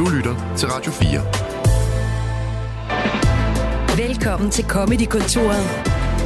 [0.00, 1.20] Du lytter til Radio 4.
[4.06, 5.64] Velkommen til Comedy-kontoret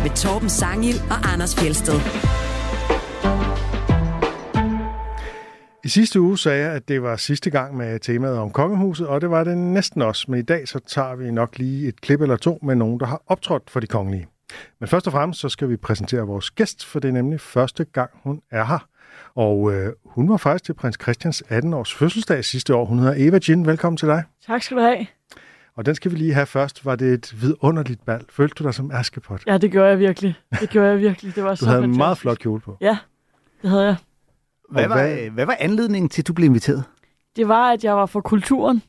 [0.02, 1.94] med Torben Sangil og Anders Fjelsted.
[5.84, 9.20] I sidste uge sagde jeg, at det var sidste gang med temaet om kongehuset, og
[9.20, 10.24] det var det næsten også.
[10.28, 13.06] Men i dag så tager vi nok lige et klip eller to med nogen, der
[13.06, 14.26] har optrådt for de kongelige.
[14.80, 17.84] Men først og fremmest så skal vi præsentere vores gæst, for det er nemlig første
[17.84, 18.86] gang, hun er her.
[19.36, 22.84] Og øh, hun var faktisk til prins Christians 18-års fødselsdag sidste år.
[22.84, 23.66] Hun hedder Eva Jean.
[23.66, 24.22] Velkommen til dig.
[24.46, 25.06] Tak skal du have.
[25.76, 26.84] Og den skal vi lige have først.
[26.84, 28.24] Var det et vidunderligt bal?
[28.30, 29.42] Følte du dig som Askepot?
[29.46, 30.34] Ja, det gjorde jeg virkelig.
[30.60, 31.34] Det gjorde jeg virkelig.
[31.34, 32.76] Det var Du så havde en meget flot kjole på.
[32.80, 32.98] Ja,
[33.62, 33.96] det havde jeg.
[34.70, 36.84] Hvad Og var, hvad- hvad var anledningen til, at du blev inviteret?
[37.36, 38.82] Det var, at jeg var fra kulturen.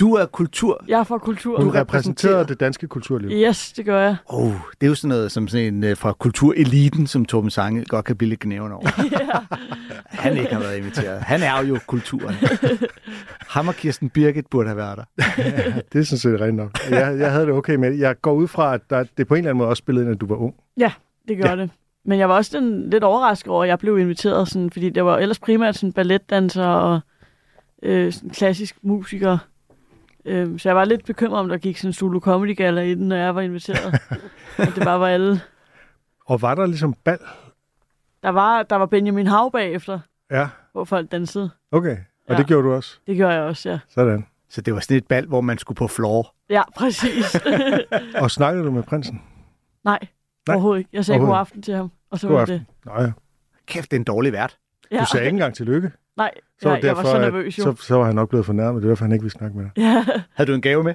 [0.00, 0.84] Du er kultur.
[0.88, 1.62] Jeg er fra kulturen.
[1.64, 3.30] Hun Du repræsenterer- det danske kulturliv.
[3.30, 4.16] Yes, det gør jeg.
[4.26, 7.84] Oh, det er jo sådan noget som sådan en uh, fra kultureliten, som Torben Sange
[7.84, 8.88] godt kan blive lidt gnæven over.
[10.24, 11.20] Han ikke har været inviteret.
[11.20, 12.34] Han er jo kulturen.
[13.54, 15.04] Ham og Kirsten Birgit burde have været der.
[15.92, 16.70] Det er sådan set rent nok.
[16.90, 17.98] Jeg, jeg havde det okay med det.
[17.98, 20.14] Jeg går ud fra, at der, det på en eller anden måde også spillede ind,
[20.14, 20.54] at du var ung.
[20.76, 20.92] Ja,
[21.28, 21.56] det gør ja.
[21.56, 21.70] det.
[22.04, 25.04] Men jeg var også den, lidt overrasket over, at jeg blev inviteret, sådan, fordi det
[25.04, 27.00] var ellers primært sådan balletdanser og
[27.82, 29.38] øh, sådan klassisk musiker.
[30.24, 32.94] Øh, så jeg var lidt bekymret om, der gik sådan en Zulu Comedy Gala i
[32.94, 33.94] den, når jeg var inviteret.
[34.58, 35.40] og det bare var alle.
[36.26, 37.18] Og var der ligesom bal?
[38.22, 41.50] Der var, der var Benjamin Hav bagefter, Ja, hvor folk dansede.
[41.72, 41.96] okay.
[42.28, 42.36] Og Ja.
[42.36, 42.98] det gjorde du også.
[43.06, 43.78] Det gjorde jeg også, ja.
[43.88, 44.26] Sådan.
[44.48, 46.34] Så det var sådan et bal, hvor man skulle på floor.
[46.50, 47.36] Ja, præcis.
[48.22, 49.22] Og snakkede du med prinsen?
[49.84, 49.98] Nej,
[50.46, 50.90] Nej, overhovedet ikke.
[50.92, 52.58] Jeg sagde god overhovedet aften til ham, og så God var aften.
[52.58, 52.66] det.
[52.84, 53.12] Nå ja.
[53.66, 54.58] Kæft, det er en dårlig vært.
[54.90, 55.00] Ja.
[55.00, 55.90] Du sagde ikke engang tillykke.
[56.16, 56.30] Nej,
[56.62, 57.62] Så ja, jeg var så nervøs jo.
[57.62, 58.82] så, så var han nok blevet fornærmet.
[58.82, 59.72] Det er derfor, han ikke ville snakke med dig.
[59.76, 60.94] Ja, Havde du en gave med?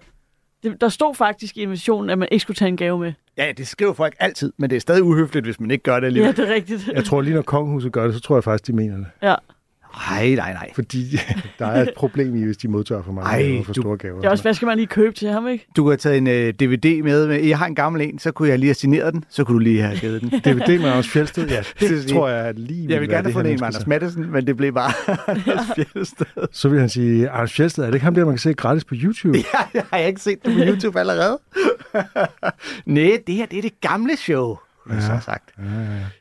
[0.64, 3.14] det, der stod faktisk i invitationen, at man ikke skulle tage en gave med.
[3.38, 6.02] Ja, det skriver folk altid, men det er stadig uhøfligt, hvis man ikke gør det
[6.02, 6.36] Ja, alligevel.
[6.38, 6.88] det er rigtigt.
[6.94, 9.06] Jeg tror lige, når kongehuset gør det, så tror jeg faktisk, de mener det.
[9.24, 9.36] Ja.
[10.10, 10.72] Nej, nej, nej.
[10.76, 11.12] Fordi
[11.60, 13.98] der er et problem i, hvis de modtager for mange Ej, gaver for du- store
[13.98, 14.16] gaver.
[14.20, 15.68] Det er også, hvad skal man lige købe til ham, ikke?
[15.76, 17.44] Du kunne have taget en uh, DVD med, med.
[17.44, 19.24] Jeg har en gammel en, så kunne jeg lige have signeret den.
[19.30, 20.30] Så kunne du lige have givet den.
[20.46, 23.52] DVD med Anders Fjeldsted, ja, det Det- tror jeg lige Jeg vil gerne have fundet
[23.54, 23.88] en med Anders.
[23.88, 24.92] Madsen, men det blev bare
[25.28, 26.26] Anders Fjeldsted.
[26.52, 28.84] Så vil han sige, Anders Fjeldsted, er det ikke ham der, man kan se gratis
[28.84, 29.38] på YouTube?
[29.38, 31.40] Ja, jeg har ikke set det på YouTube allerede.
[32.86, 34.58] Nej, det her det er det gamle show,
[34.90, 35.50] har du så sagt.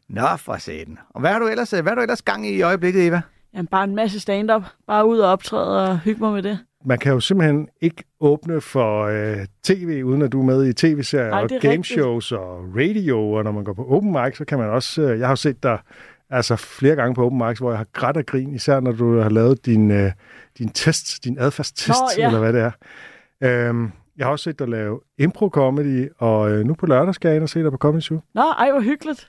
[0.08, 0.98] Nå, for satan.
[1.10, 3.20] Og hvad har du ellers, hvad har du ellers gang i i øjeblikket, Eva?
[3.58, 4.62] Jamen, bare en masse stand-up.
[4.86, 6.58] Bare ud og optræde og hygge mig med det.
[6.84, 10.72] Man kan jo simpelthen ikke åbne for øh, tv, uden at du er med i
[10.72, 14.70] tv-serier og gameshows og radio, og når man går på open mic, så kan man
[14.70, 15.02] også...
[15.02, 15.78] Øh, jeg har jo set dig
[16.30, 19.20] altså flere gange på open mics, hvor jeg har grædt og grin, især når du
[19.20, 20.12] har lavet din, øh,
[20.58, 22.26] din test, din adfærdstest, Nå, ja.
[22.26, 22.70] eller hvad det er.
[23.69, 27.36] Øhm, jeg har også set dig lave impro-comedy, og øh, nu på lørdag skal jeg
[27.36, 28.20] ind og se dig på Comedy Zoo.
[28.34, 29.26] Nå, ej, hvor hyggeligt.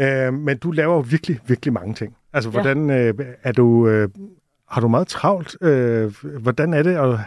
[0.00, 2.16] Øh, men du laver jo virkelig, virkelig mange ting.
[2.36, 2.52] Altså, Ja.
[2.52, 3.88] hvordan øh, er du...
[3.88, 4.08] Øh,
[4.68, 5.56] har du meget travlt?
[5.62, 7.18] Øh, hvordan er det at,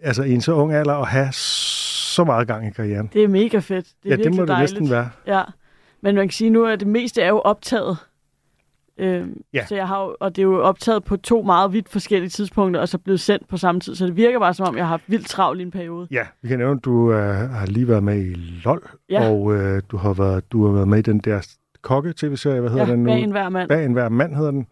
[0.00, 3.10] altså, i en så ung alder at have så meget gang i karrieren?
[3.12, 3.86] Det er mega fedt.
[4.02, 4.72] Det er ja, det må det dejligt.
[4.72, 5.10] næsten være.
[5.26, 5.42] Ja,
[6.00, 7.96] men man kan sige nu, at det meste er jo optaget.
[8.98, 9.66] Øhm, Ja.
[9.66, 12.80] Så jeg har jo, og det er jo optaget på to meget vidt forskellige tidspunkter,
[12.80, 13.94] og så blevet sendt på samme tid.
[13.94, 16.08] Så det virker bare som om, jeg har haft vildt travlt i en periode.
[16.10, 19.30] Ja, vi kan nævne, at du øh, har lige været med i LOL, Ja.
[19.30, 21.46] og øh, du, har været, du har været med i den der
[21.86, 23.10] kokke-tv-serie, hvad hedder Ja, den nu?
[23.10, 23.68] bag en hver mand.
[23.68, 24.66] Bag en hver mand hedder den.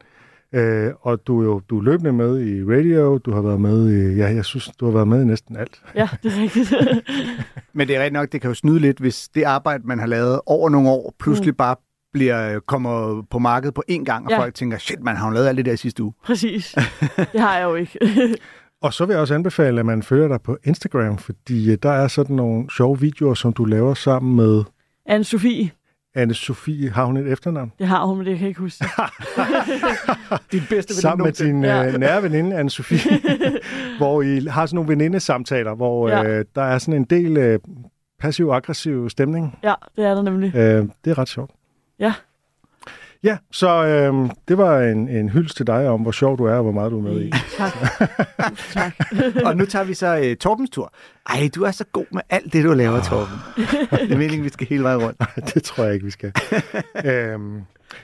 [0.54, 3.90] Øh, og du er jo du er løbende med i radio, du har været med
[3.92, 5.80] i, ja, jeg synes, du har været med i næsten alt.
[5.94, 6.74] Ja, det er rigtigt.
[7.76, 10.06] Men det er rigtigt nok, det kan jo snyde lidt, hvis det arbejde, man har
[10.06, 11.56] lavet over nogle år, pludselig mm.
[11.56, 11.76] bare
[12.12, 14.36] bliver, kommer på markedet på én gang, og Ja.
[14.36, 14.42] ja.
[14.42, 16.12] folk tænker, shit, man har jo lavet alt det der sidste uge.
[16.24, 16.74] Præcis.
[17.32, 17.98] Det har jeg jo ikke.
[18.82, 21.90] Og så vil jeg også anbefale, at man følger dig på Instagram, fordi øh, der
[21.90, 24.62] er sådan nogle sjove videoer, som du laver sammen med
[25.10, 25.68] Anne-Sophie,
[26.18, 26.90] Anne-Sophie.
[26.94, 27.72] Har hun et efternavn?
[27.78, 28.84] det har hun, men det kan jeg ikke huske.
[30.52, 31.86] Din bedste Sammen med din Ja.
[31.86, 33.10] øh, nære veninde, Anne-Sophie,
[33.98, 36.24] hvor I har sådan nogle venindesamtaler, hvor Ja.
[36.24, 37.58] øh, der er sådan en del øh,
[38.20, 39.58] passiv-aggressiv stemning.
[39.62, 40.56] Ja, det er der nemlig.
[40.56, 41.50] Øh, det er ret sjovt.
[41.98, 42.12] Ja.
[43.24, 46.54] Ja, så øh, det var en, en hyldest til dig om, hvor sjov du er,
[46.54, 47.30] og hvor meget du er med i.
[47.56, 47.72] Tak.
[47.72, 48.94] Tusind tak.
[49.44, 50.92] Og nu tager vi så uh, Torbens tur.
[51.30, 53.34] Ej, du er så god med alt det, du laver, Torben.
[53.90, 55.22] Det er meningen, vi skal hele vejen rundt.
[55.54, 56.32] det tror jeg ikke, vi skal.
[57.04, 57.60] øhm,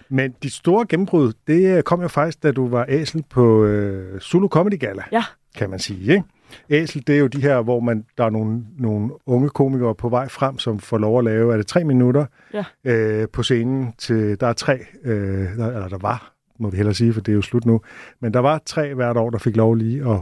[0.09, 4.21] men dit store gennembrud, det øh, kom jo faktisk, da du var æsel på øh,
[4.21, 5.25] Zulu Comedy Gala, Ja.
[5.57, 6.13] kan man sige.
[6.13, 6.25] Ikke?
[6.71, 10.09] Æsel, det er jo de her, hvor man, der er nogle, nogle unge komikere på
[10.09, 12.65] vej frem, som får lov at lave, er det tre minutter Ja.
[12.85, 16.95] øh, på scenen til, der er tre, øh, der, eller der var, må vi hellere
[16.95, 17.81] sige, for det er jo slut nu,
[18.21, 20.21] men der var tre hvert år, der fik lov lige at,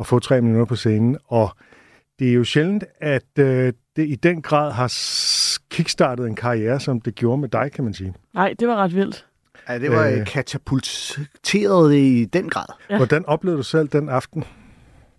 [0.00, 1.50] at få tre minutter på scenen, og
[2.18, 4.92] det er jo sjældent, at øh, det i den grad har
[5.70, 8.14] kickstartet en karriere, som det gjorde med dig, kan man sige.
[8.34, 9.26] Nej, det var ret vildt.
[9.68, 10.26] Ja, det var Øh.
[10.26, 12.64] katapulteret i den grad.
[12.90, 12.96] Ja.
[12.96, 14.44] Hvordan oplevede du selv den aften?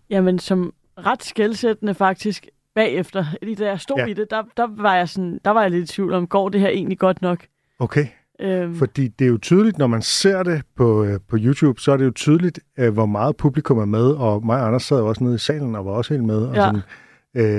[0.10, 0.74] Jamen, som
[1.06, 4.06] ret skældsættende faktisk bagefter, lige da jeg stod Ja.
[4.06, 6.50] i det, der, der, var jeg sådan, der var jeg lidt i tvivl om, går
[6.50, 7.40] det her egentlig godt nok?
[7.80, 8.06] Okay.
[8.42, 11.92] Øhm, Fordi det er jo tydeligt, når man ser det på, øh, på YouTube, så
[11.92, 14.98] er det jo tydeligt, øh, hvor meget publikum er med, og mig og Anders sad
[15.02, 16.38] også nede i salen og var også helt med.
[16.46, 16.62] Og Ja.
[16.62, 16.82] sådan,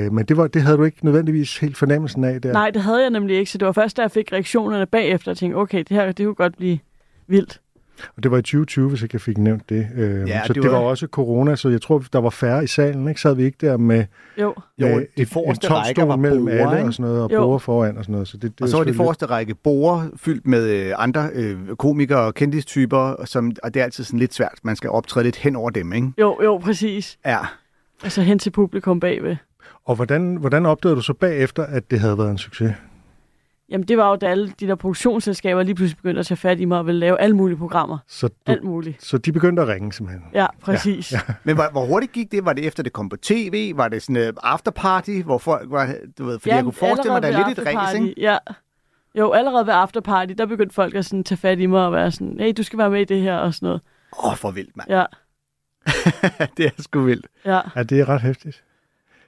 [0.07, 2.53] øh, men det, var, det havde du ikke nødvendigvis helt fornemmelsen af der.
[2.53, 5.31] Nej, det havde jeg nemlig ikke, så det var først, da jeg fik reaktionerne bagefter,
[5.31, 6.79] og tænkte, okay, det her det kunne godt blive
[7.27, 7.61] vildt.
[8.17, 9.87] Og det var i 2020, hvis ikke jeg fik nævnt det.
[9.97, 12.31] Øh, Ja, så det det, det var- var også corona, så jeg tror, der var
[12.31, 13.09] færre i salen.
[13.09, 13.21] Ikke?
[13.21, 14.05] Sad vi ikke der med
[14.41, 17.11] Jo, Jo, med de et- en tom rækker stol var mellem borde, alle og sådan
[17.11, 18.29] noget, og borde foran og sådan noget.
[18.29, 21.57] Så det, det Og så var de forreste række borer fyldt med øh, andre øh,
[21.79, 24.59] komikere og kendistyper, som, og det er altid sådan lidt svært.
[24.63, 26.13] Man skal optræde lidt hen over dem, ikke?
[26.19, 27.19] jo, jo, præcis.
[27.27, 27.39] Ja.
[28.05, 29.37] Altså hen til publikum bagved.
[29.85, 32.73] Og hvordan, hvordan opdagede du så bagefter, at det havde været en succes?
[33.71, 36.61] Jamen, det var jo, da alle de der produktionsselskaber lige pludselig begyndte at tage fat
[36.61, 37.99] i mig og ville lave alle mulige programmer.
[38.09, 39.05] Så, du, Alt muligt.
[39.05, 40.25] så de begyndte at ringe simpelthen.
[40.35, 41.13] Ja, præcis.
[41.13, 41.35] Ja, ja.
[41.45, 42.45] Men hvor, hvor hurtigt gik det?
[42.45, 43.77] Var det efter det kom på tv?
[43.77, 47.13] Var det sådan en uh, afterparty, hvor folk var, du ved, fordi jeg kunne forestille
[47.13, 48.15] mig, der er lidt et race, ikke?
[48.21, 48.39] Ja.
[49.15, 52.11] Jo, allerede ved afterparty, der begyndte folk at sådan, tage fat i mig og være
[52.11, 53.81] sådan, hey, du skal være med i det her og sådan noget.
[54.19, 54.91] Åh, oh, for vildt, mand.
[54.91, 55.05] Ja,
[56.57, 57.27] det er sgu vildt.
[57.45, 57.61] ja.
[57.77, 58.65] Ja, det er ret hæftigt.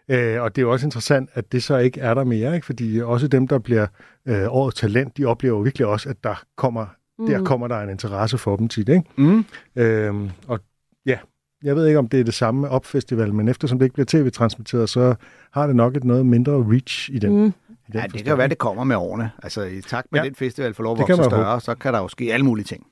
[0.08, 2.66] Øh, og det er jo også interessant, at det så ikke er der mere, ikke?
[2.66, 3.86] fordi også dem, der bliver
[4.26, 6.86] øh, årets talent, de oplever jo virkelig også, at der kommer,
[7.18, 7.26] mm.
[7.26, 8.88] der kommer der en interesse for dem tit.
[8.88, 9.02] Ikke?
[9.16, 9.44] Mm.
[9.76, 10.60] Øhm, og
[11.06, 11.18] ja,
[11.62, 14.06] jeg ved ikke, om det er det samme med Opfestival, men eftersom det ikke bliver
[14.06, 15.14] tv-transmitteret, så
[15.50, 17.36] har det nok et noget mindre reach i den.
[17.36, 17.46] Mm.
[17.88, 19.30] I den Ja, det kan jo være, det kommer med årene.
[19.42, 20.26] Altså, i takt med Ja.
[20.26, 22.86] den festival får lov at vokse større, så kan der jo ske alle mulige ting.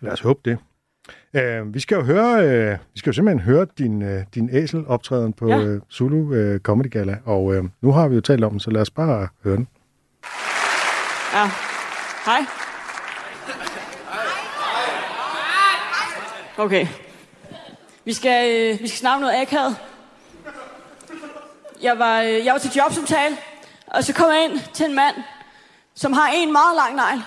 [0.00, 0.58] Lad os håbe det.
[1.34, 5.32] Øh, vi skal jo høre, øh, vi skal jo simpelthen høre din, øh, din æsel-optræden
[5.32, 5.58] på Ja.
[5.58, 8.70] øh, Zulu øh, Comedy Gala, og øh, nu har vi jo talt om den, så
[8.70, 9.68] lad os bare høre den.
[11.34, 11.50] Ja.
[12.24, 12.40] Hej.
[16.58, 16.86] Okay.
[18.04, 19.76] Vi skal, øh, vi skal snakke noget akavet.
[21.82, 23.36] Jeg var, øh, jeg var til jobsamtale,
[23.86, 25.14] og så kom jeg ind til en mand,
[25.94, 27.22] som har en meget lang negl.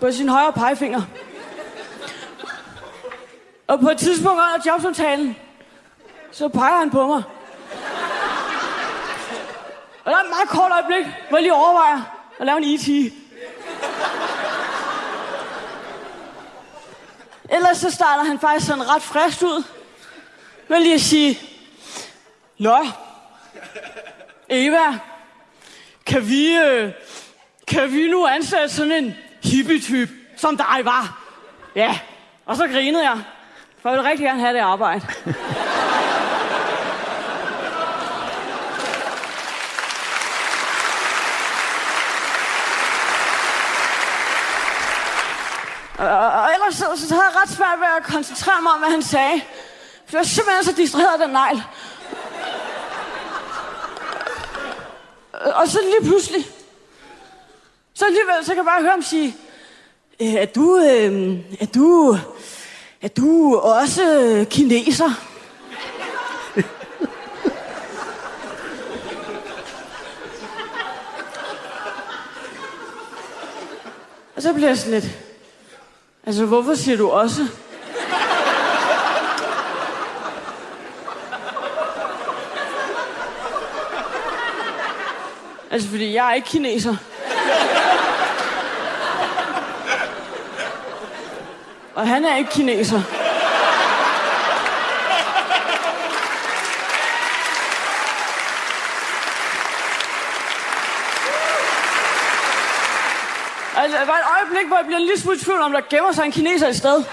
[0.00, 1.02] På sin højre pegefinger.
[3.66, 5.36] Og på et tidspunkt under jobsamtalen,
[6.32, 7.22] så peger han på mig.
[10.04, 12.00] Og der er et meget kort øjeblik, hvor jeg lige overvejer
[12.38, 12.88] at lave en E.T.
[17.50, 19.64] Ellers så starter han faktisk sådan ret frisk ud.
[20.68, 21.38] Med lige at sige,
[22.58, 22.86] Nå,
[24.48, 24.98] Eva,
[26.06, 26.92] kan vi, øh,
[27.68, 29.14] kan vi nu ansætte sådan en
[29.46, 31.22] hippie-type, som dig var?
[31.74, 31.98] Ja,
[32.46, 33.18] og så grinede jeg,
[33.82, 35.06] for jeg ville rigtig gerne have det arbejde.
[45.98, 48.90] Og, og ellers så, så havde jeg ret svært ved at koncentrere mig om, hvad
[48.90, 49.40] han sagde.
[50.06, 51.62] For jeg var simpelthen så distraheret af den negl.
[55.32, 56.46] Og- Og så lige pludselig,
[57.98, 59.36] så alligevel, så kan jeg bare høre ham sige,
[60.20, 62.16] øh, er du, øh, er du,
[63.02, 65.06] er du også øh, kineser?
[74.36, 75.18] Og så bliver jeg sådan lidt,
[76.26, 77.46] altså hvorfor siger du også?
[85.70, 86.96] Altså, fordi jeg er ikke kineser.
[91.96, 93.02] Og han er ikke kineser.
[103.76, 105.80] Altså, der var et øjeblik, hvor jeg bliver en lille smule i tvivl om, der
[105.90, 107.04] gemmer sig en kineser i sted.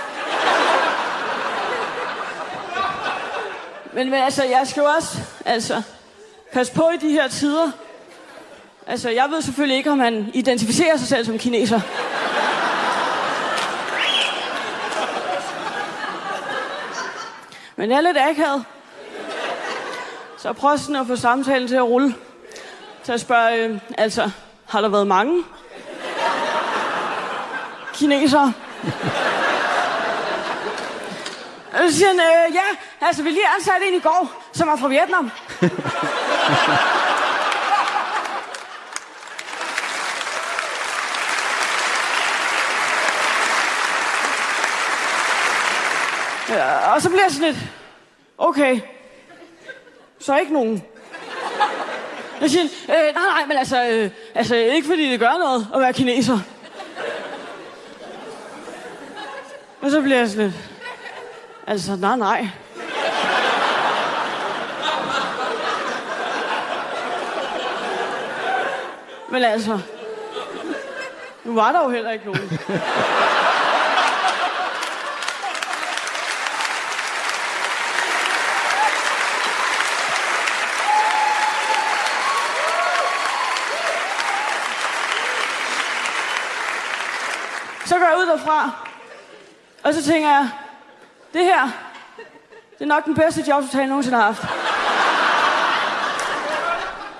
[3.94, 5.82] Men, men altså, jeg skal jo også altså,
[6.54, 7.72] passe på i de her tider.
[8.88, 11.82] Altså, jeg ved selvfølgelig ikke, om han identificerer sig selv som kineser.
[17.84, 18.66] Men jeg er lidt akavet.
[20.38, 22.16] Så prøv sådan at få samtalen til at rulle.
[23.04, 24.30] Så jeg spørger, øh, altså,
[24.66, 25.44] har der været mange
[27.94, 28.54] kinesere?
[31.74, 34.76] Og så siger han, øh, ja, altså, vi lige ansatte en i går, som var
[34.76, 35.32] fra Vietnam.
[46.50, 47.58] Ja, og så bliver jeg sådan lidt,
[48.38, 48.80] okay,
[50.20, 50.84] så ikke nogen.
[52.42, 55.82] Jeg siger, øh, nej, nej, men altså, øh, altså, ikke fordi det gør noget at
[55.82, 56.40] være kineser.
[59.82, 60.56] Og så bliver jeg sådan lidt,
[61.68, 62.48] altså, nej, nej.
[69.32, 69.80] Men altså,
[71.44, 72.60] nu var der jo heller ikke nogen.
[87.86, 88.88] Så går jeg ud derfra,
[89.84, 90.50] og så tænker jeg,
[91.34, 91.64] det her,
[92.78, 94.44] det er nok den bedste jobsamtale, jeg nogensinde har haft.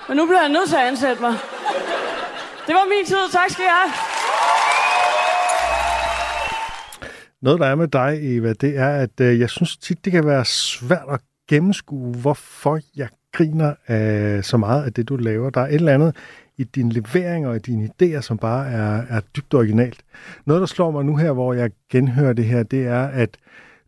[0.08, 1.34] Men nu bliver jeg nødt til at ansætte mig.
[2.66, 3.16] Det var min tid.
[3.32, 3.92] Tak skal I have.
[7.42, 10.26] Noget, der er med dig, Eva, det er, at øh, jeg synes tit, det kan
[10.26, 15.50] være svært at gennemskue, hvorfor jeg griner af så meget af det, du laver.
[15.50, 16.16] Der er et eller andet
[16.58, 20.04] i din levering og i dine idéer, som bare er, er dybt originalt.
[20.46, 23.36] Noget, der slår mig nu her, hvor jeg genhører det her, det er, at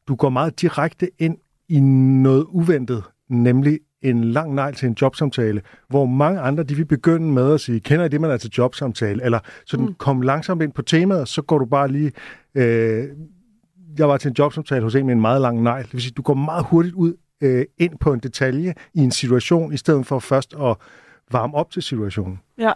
[0.08, 1.36] du går meget direkte ind
[1.68, 6.84] i noget uventet, nemlig en lang nej til en jobsamtale, hvor mange andre, de vil
[6.84, 9.24] begynde med at sige, kender I det, man er til jobsamtale?
[9.24, 9.94] Eller sådan, mm.
[9.94, 12.12] kom langsomt ind på temaet, så går du bare lige...
[12.54, 13.04] Øh,
[13.98, 15.82] jeg var til en jobsamtale hos en med en meget lang nej.
[15.82, 19.10] Det vil sige, du går meget hurtigt ud øh, ind på en detalje i en
[19.10, 20.76] situation, i stedet for først at
[21.32, 22.40] varme op til situationen.
[22.58, 22.72] Ja,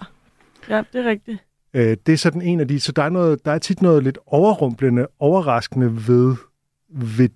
[0.68, 1.38] ja det er rigtigt.
[1.74, 2.80] Øh, det er sådan en af de...
[2.80, 6.36] Så der er, noget, der er tit noget lidt overrumplende, overraskende ved,
[6.88, 7.28] ved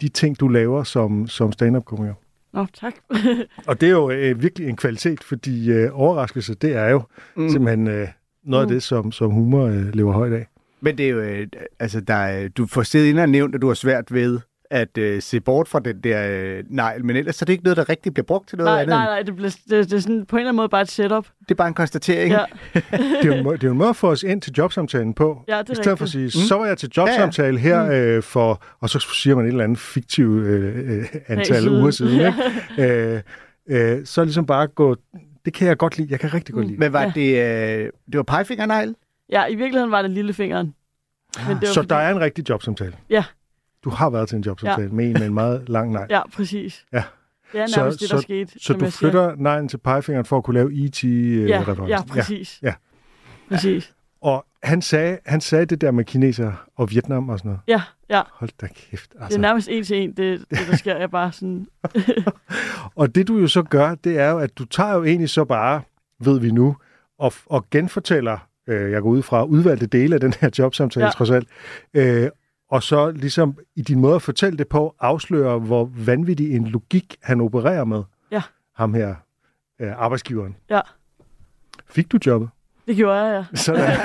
[0.00, 2.14] de ting, du laver som, som stand-up-komiker.
[2.52, 2.94] Nå, tak.
[3.68, 7.02] Og det er jo øh, virkelig en kvalitet, fordi øh, overraskelse, det er jo
[7.36, 7.48] mm.
[7.48, 8.08] simpelthen øh,
[8.44, 8.70] noget Mm.
[8.70, 10.46] af det, som, som humor øh, lever højt af.
[10.80, 11.46] Men det er jo, øh,
[11.78, 14.98] altså, der er, du får stedet ind og nævnt, at du har svært ved at
[14.98, 17.76] øh, se bort fra den der øh, negl, men ellers så er det ikke noget,
[17.76, 18.88] der rigtig bliver brugt til noget nej, andet.
[18.88, 20.90] nej, nej, det, bliver, det, det er sådan på en eller anden måde bare et
[20.90, 21.26] setup.
[21.40, 22.32] Det er bare en konstatering.
[22.32, 24.42] Ja, Det er, jo en, måde- det er jo en måde at få os ind
[24.42, 25.44] til jobsamtalen på.
[25.48, 26.32] ja det I er stedet for at rigtigt.
[26.32, 29.64] sige, så var jeg til jobsamtale her øh, for, og så siger man et eller
[29.64, 31.80] andet fiktivt øh, øh, antal siden.
[31.80, 32.20] uger siden.
[32.20, 32.34] Ikke?
[33.68, 34.96] Øh, øh, så ligesom bare gå,
[35.44, 36.78] det kan jeg godt lide, jeg kan rigtig godt lide.
[36.78, 37.12] Men var Ja.
[37.14, 38.94] det, øh, det var pegefingernegl?
[39.32, 40.74] Ja, i virkeligheden var det lillefingeren.
[41.48, 42.92] Men det var Så fordi- der er en rigtig jobsamtale?
[43.10, 43.24] Ja.
[43.84, 44.92] Du har været til en jobsamtale ja.
[44.94, 46.06] med en med en meget lang nej.
[46.10, 46.84] Ja, præcis.
[46.92, 47.02] Ja.
[47.52, 48.52] Det er Så- nærmest det, der så- skete.
[48.60, 48.98] Så du jeg siger.
[49.10, 51.88] flytter nejen til pegefingeren for at kunne lave E Ja, IT-referencen?
[51.88, 52.58] ja, præcis.
[52.62, 52.74] Ja.
[53.48, 53.94] Præcis.
[54.22, 57.60] Og han sagde, han sagde det der med kineser og Vietnam og sådan noget.
[57.68, 58.22] Ja, ja.
[58.32, 59.12] Hold da kæft.
[59.12, 59.40] Det er Altså.
[59.40, 60.96] nærmest en til en, det, det der sker.
[60.96, 61.66] Jeg bare sådan...
[62.96, 65.44] Og det du jo så gør, det er jo, at du tager jo egentlig så
[65.44, 65.82] bare,
[66.24, 66.76] ved vi nu,
[67.18, 71.06] og, og genfortæller, øh, jeg går ud fra, udvalgte dele af den her jobsamtale Ja.
[71.08, 71.12] ja.
[71.12, 71.48] trods alt,
[71.94, 72.28] øh,
[72.70, 77.16] og så ligesom i din måde at fortælle det på, afslører, hvor vanvittig en logik
[77.22, 78.02] han opererer med.
[78.32, 78.42] Ja.
[78.76, 79.14] Ham her,
[79.80, 80.56] øh, arbejdsgiveren.
[80.70, 80.80] Ja.
[81.90, 82.48] Fik du jobbet?
[82.86, 83.56] Det gjorde jeg, ja.
[83.64, 83.96] Sådan.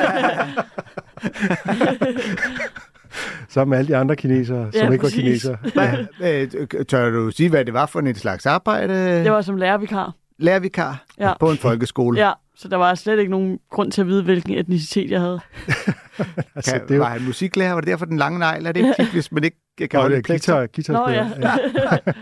[3.49, 5.19] Sammen med alle de andre kinesere, som Ja, ikke var præcis.
[5.23, 5.57] kinesere.
[6.17, 9.23] Hvad, øh, tør du sige, hvad det var for en slags arbejde?
[9.23, 10.13] Det var som lærervikar.
[10.39, 11.33] lærervikar Ja.
[11.39, 12.19] på en folkeskole.
[12.27, 15.39] Ja, så der var slet ikke nogen grund til at vide, hvilken etnicitet jeg havde.
[16.55, 17.73] altså, Kan, det jo Var han musiklærer?
[17.73, 18.65] Var det derfor den lange negl?
[18.65, 20.67] Er det ikke hvis man ikke kan og holde det er plekter?
[20.67, 21.23] guitar, Nå ja.
[21.23, 21.97] guitarspiller.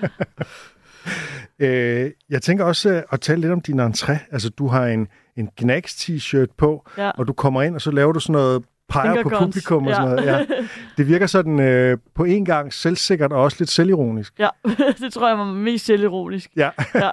[1.60, 4.18] Øh, jeg tænker også øh, at tale lidt om din entré.
[4.32, 7.10] Altså, du har en, en Gnags t-shirt på, ja.
[7.10, 8.64] og du kommer ind, og så laver du sådan noget
[8.94, 9.40] peger på guns.
[9.42, 9.96] publikum og Ja.
[9.96, 10.26] sådan noget.
[10.26, 10.46] Ja.
[10.98, 14.34] Det virker sådan øh, på en gang selvsikkert og også lidt selvironisk.
[14.40, 14.48] Ja,
[15.02, 16.50] det tror jeg var mest selvironisk.
[16.56, 17.10] Ja, Ja.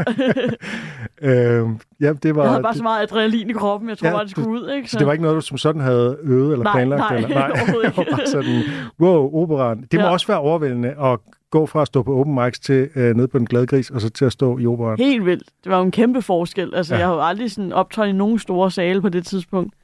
[1.23, 1.69] øh,
[2.01, 2.43] ja det var...
[2.43, 4.49] Jeg havde bare det, så meget adrenalin i kroppen, jeg tror Ja, bare, det skulle
[4.51, 4.71] ud.
[4.71, 4.91] Ikke?
[4.91, 7.01] så det var ikke noget, du som sådan havde øvet eller Nej, planlagt?
[7.01, 7.29] nej, eller?
[7.29, 8.11] nej, overhovedet ikke.
[8.17, 8.63] bare sådan,
[9.01, 9.85] wow, operan.
[9.93, 10.13] Det må Ja.
[10.13, 11.19] også være overvældende at
[11.51, 14.01] gå fra at stå på open mics til øh, nede på den glade gris, og
[14.01, 14.99] så til at stå i operan.
[14.99, 15.43] Helt vildt.
[15.65, 16.75] Det var jo en kæmpe forskel.
[16.75, 16.99] Altså, Ja.
[16.99, 17.01] ja.
[17.01, 19.75] jeg har jo aldrig sådan optrådt i nogen store sale på det tidspunkt.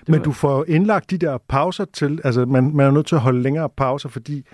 [0.00, 3.06] Det Men var- du får indlagt de der pauser til, altså man, man er nødt
[3.06, 4.44] til at holde længere pauser, fordi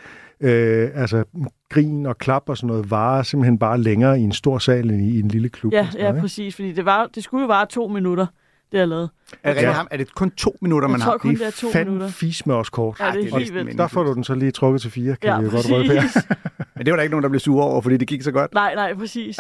[0.41, 1.25] øh, altså,
[1.71, 5.03] grin og klap og sådan noget varer simpelthen bare længere i en stor sal end
[5.03, 5.73] i en lille klub.
[5.73, 6.55] Ja, ja, noget, præcis.
[6.55, 8.27] Fordi det, var, det skulle jo vare to minutter,
[8.73, 9.09] det jeg lavede.
[9.43, 9.73] Er, det, Ja.
[9.73, 9.89] ham?
[9.91, 11.19] er det kun to minutter, man Jeg tror har?
[11.19, 12.13] kun, Det er to fandme minutter.
[12.15, 12.97] fis med os kort.
[13.01, 13.79] Ja, det er helt vildt.
[13.79, 16.01] Der får du den så lige trukket til fire, kan Ja, godt røbe her.
[16.03, 16.23] præcis.
[16.77, 18.55] Men det var der ikke nogen, der blev sure over, fordi det gik så godt.
[18.55, 19.37] nej, nej, præcis.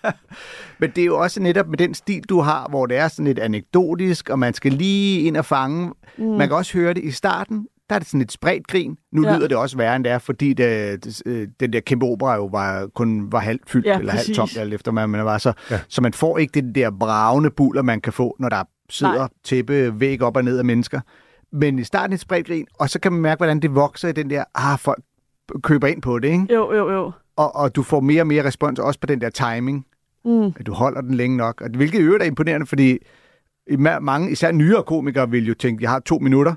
[0.78, 3.24] Men det er jo også netop med den stil, du har, hvor det er sådan
[3.24, 5.92] lidt anekdotisk, og man skal lige ind og fange.
[6.18, 6.24] Mm.
[6.24, 8.96] Man kan også høre det i starten, der er det sådan et spredt grin.
[9.12, 9.36] Nu Ja.
[9.36, 12.34] lyder det også værre, end det er, fordi det, det, øh, den der kæmpe opera
[12.34, 15.38] jo var, kun var halvt fyldt, Ja, eller halvt tomt, alt efter hvad man var.
[15.38, 15.80] Så, Ja.
[15.88, 19.28] så man får ikke det der bravende buller, man kan få, når der sidder Nej.
[19.44, 21.00] tæppe væg op og ned af mennesker.
[21.52, 24.12] Men i starten et spredt grin, og så kan man mærke, hvordan det vokser i
[24.12, 25.02] den der, ah, folk
[25.62, 26.46] køber ind på det, ikke?
[26.54, 27.12] Jo, jo, jo.
[27.36, 29.86] Og, og du får mere og mere respons også på den der timing.
[30.24, 30.52] Mm.
[30.56, 31.60] at du holder den længe nok.
[31.60, 32.98] Og hvilket i øvrigt er imponerende, fordi
[34.00, 36.54] mange, især nyere komikere, vil jo tænke, jeg har to minutter,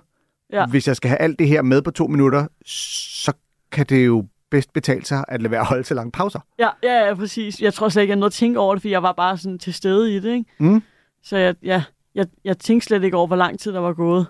[0.55, 0.65] Ja.
[0.65, 3.33] hvis jeg skal have alt det her med på to minutter, så
[3.71, 6.39] kan det jo bedst betale sig at lade være at holde så lange pauser.
[6.59, 7.62] Ja, ja, ja, præcis.
[7.62, 9.59] Jeg tror slet ikke, jeg nåede at tænke over det, fordi jeg var bare sådan
[9.59, 10.45] til stede i det, ikke?
[10.59, 10.81] Mm.
[11.24, 11.83] Så jeg, ja,
[12.15, 14.27] jeg, jeg tænkte slet ikke over, hvor lang tid der var gået.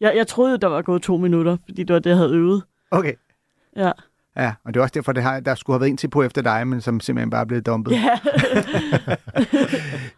[0.00, 2.62] Jeg, jeg troede, der var gået to minutter, fordi det var det, jeg havde øvet.
[2.90, 3.12] Okay.
[3.76, 3.92] Ja.
[4.36, 6.22] Ja, og det er også derfor, det har, der skulle have været en til på
[6.22, 7.92] efter dig, men som simpelthen bare er blevet dumpet.
[7.92, 8.18] Ja,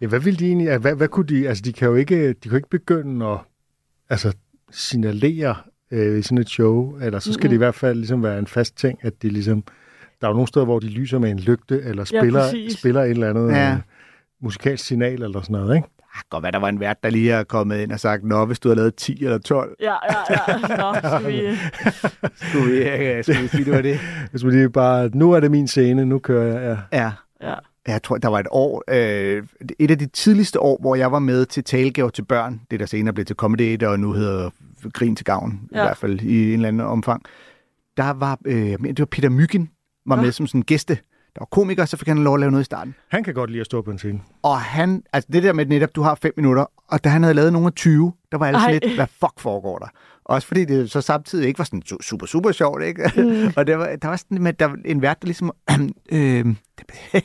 [0.00, 0.78] Ja, hvad ville de egentlig...
[0.78, 1.48] Hvad, hvad kunne de...
[1.48, 3.38] Altså, de kan jo ikke, de kan jo ikke begynde at
[4.08, 4.32] altså,
[4.70, 5.54] signalere
[5.90, 7.48] øh, i sådan et show, eller så skal mm-hmm.
[7.48, 9.64] det i hvert fald ligesom være en fast ting, at de ligesom...
[10.20, 12.78] Der er jo nogle steder, hvor de lyser med en lygte, eller Ja, spiller, præcis.
[12.78, 13.68] spiller et eller andet Ja.
[13.68, 13.78] ja.
[14.42, 15.88] musikalsk signal, eller sådan noget, ikke?
[16.14, 18.44] Ah, godt være, der var en vært, der lige er kommet ind og sagt, Nå,
[18.44, 20.76] hvis du har lavet 10 eller 12, ja, ja, ja.
[20.76, 21.56] Nå, skal vi...
[22.48, 23.98] skulle vi, øh, skulle vi sige, det var det.
[24.30, 26.98] Hvis man lige bare, nu er det min scene, nu kører jeg, ja.
[26.98, 27.10] Ja.
[27.50, 27.54] Ja,
[27.88, 29.42] Jeg tror, der var et år, øh,
[29.78, 32.87] et af de tidligste år, hvor jeg var med til talegaver til børn, det der
[32.87, 34.50] senere blev til Comedy og nu hedder
[34.94, 35.76] Grin til Gavn, ja.
[35.76, 35.84] i Ja.
[35.87, 37.22] hvert fald i en eller anden omfang.
[37.96, 39.70] Der var, øh, jeg mener, det var Peter Myggen,
[40.06, 40.22] var Nå.
[40.22, 40.94] med som sådan gæste.
[41.34, 42.94] Der var komiker, så fik han lov at lave noget i starten.
[43.08, 44.20] Han kan godt lide at stå på en scene.
[44.42, 47.34] Og han, altså det der med netop, du har fem minutter, og da han havde
[47.34, 49.87] lavet nogle af 20, der var altså lidt, hvad fuck foregår der?
[50.25, 53.10] Også fordi det så samtidig ikke var sådan su- super, super sjovt, ikke?
[53.16, 53.52] Mm.
[53.56, 55.52] og der var, der var sådan med, der var en vært, der ligesom,
[56.12, 56.46] øh,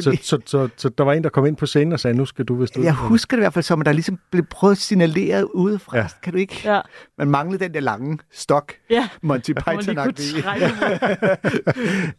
[0.00, 2.16] Så, lige- så, så, så der var en, der kom ind på scenen og sagde,
[2.16, 2.84] nu skal du vist ud.
[2.84, 5.96] Jeg husker det i hvert fald som, at der ligesom blev prøvet at signalere udefra.
[5.96, 6.02] Ja.
[6.02, 6.08] Ja.
[6.22, 6.60] Kan du ikke?
[6.64, 6.80] ja,
[7.18, 9.08] Man manglede den der lange stok, ja.
[9.22, 10.14] Monty Hvor man.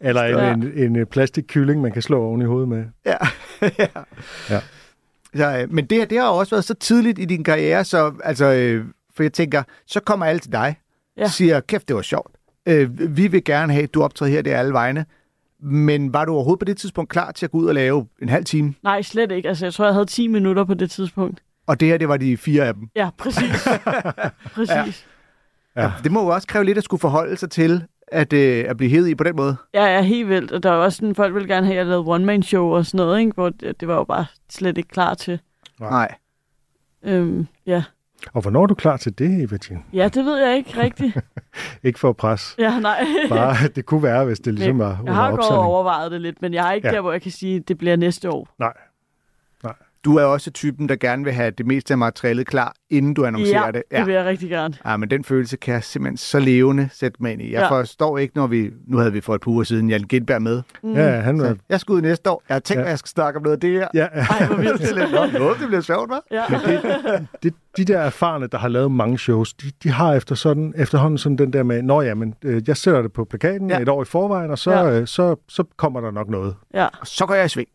[0.00, 0.52] Eller en, Ja.
[0.52, 2.84] en, en, en plastikkylling, man kan slå oven i hovedet med.
[3.06, 3.16] Ja.
[3.78, 3.86] ja.
[4.50, 4.60] Ja.
[5.36, 8.44] Så, øh, men det, det har også været så tidligt i din karriere, så altså,
[8.44, 8.84] øh,
[9.16, 10.76] for jeg tænker, så kommer alle til dig,
[11.16, 11.22] ja.
[11.22, 11.28] Ja.
[11.28, 12.30] siger, kæft, det var sjovt.
[12.68, 15.06] Øh, vi vil gerne have, at du optræder her, det er alle vegne.
[15.66, 18.28] Men var du overhovedet på det tidspunkt klar til at gå ud og lave en
[18.28, 18.74] halv time?
[18.82, 19.48] Nej, slet ikke.
[19.48, 21.42] Altså, jeg tror, jeg havde 10 minutter på det tidspunkt.
[21.66, 22.88] Og det her, det var de fire af dem.
[22.96, 23.68] Ja, præcis.
[24.54, 25.06] præcis.
[25.76, 25.92] Ja.
[26.04, 28.90] Det må jo også kræve lidt at skulle forholde sig til, at, øh, at blive
[28.90, 29.56] hævet i på den måde.
[29.74, 30.52] Ja, ja, helt vildt.
[30.52, 32.98] Og der var også sådan, folk ville gerne have, at jeg lavede one-man-show og sådan
[32.98, 33.32] noget, ikke?
[33.32, 35.40] hvor det, det var jo bare slet ikke klar til.
[35.80, 35.90] Nej.
[35.90, 36.14] Nej.
[37.14, 37.82] Øhm, ja.
[38.32, 39.84] Og hvornår er du klar til det, Eva Jean?
[39.92, 41.16] ja, det ved jeg ikke rigtigt.
[41.84, 42.54] Ikke for at presse.
[42.58, 43.06] Ja, nej.
[43.28, 45.62] Bare, det kunne være, hvis det ligesom var jeg har opsending.
[45.62, 46.94] overvejet det lidt, men jeg er ikke ja.
[46.94, 48.48] der, hvor jeg kan sige, at det bliver næste år.
[48.58, 48.72] Nej.
[50.04, 53.24] Du er også typen, der gerne vil have det meste af materialet klar, inden du
[53.24, 53.82] annoncerer ja, det.
[53.90, 54.74] det vil jeg rigtig gerne.
[54.86, 57.52] Ja, men den følelse kan jeg simpelthen så levende sætte mig ind i.
[57.52, 57.74] Jeg ja.
[57.74, 57.80] Ja.
[57.80, 58.70] forstår ikke, når vi...
[58.86, 60.62] Nu havde vi for et par uger siden Jan Gindberg med.
[60.82, 60.92] Mm.
[60.92, 61.46] Ja, han var...
[61.48, 62.42] Så jeg skal ud næste år.
[62.48, 62.80] Jeg har tænkt, Ja.
[62.80, 62.86] ja.
[62.86, 63.88] at jeg skal snakke om noget af det her.
[63.94, 64.20] Ja, ja.
[64.20, 64.80] Ej, hvor vildt.
[64.94, 66.20] Det er noget, det bliver sjovt, hva'?
[66.30, 66.44] Ja.
[67.42, 71.18] det, de der erfarne, der har lavet mange shows, de, de har efter sådan, efterhånden
[71.18, 73.76] sådan den der med, nå ja, men øh, jeg sætter det på plakaten Ja.
[73.76, 73.82] ja.
[73.82, 74.84] et år i forvejen, og så, Ja.
[74.86, 75.00] ja.
[75.00, 76.54] øh, så, så kommer der nok noget.
[76.74, 76.84] ja.
[77.00, 77.68] Og så går jeg i sving.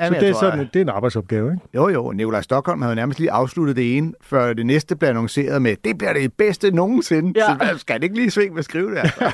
[0.00, 0.04] Ja.
[0.04, 0.08] Ja.
[0.10, 1.62] Så Jamen, det jeg er, tror, sådan, det er en arbejdsopgave, ikke?
[1.74, 2.12] Jo, jo.
[2.12, 5.98] Nikolaj Stockholm havde nærmest lige afsluttet det ene, før det næste blev annonceret med, det
[5.98, 7.32] bliver det bedste nogensinde.
[7.40, 7.46] Ja.
[7.46, 8.98] Så hvad, skal han ikke lige i sving med at skrive det?
[8.98, 9.32] Altså?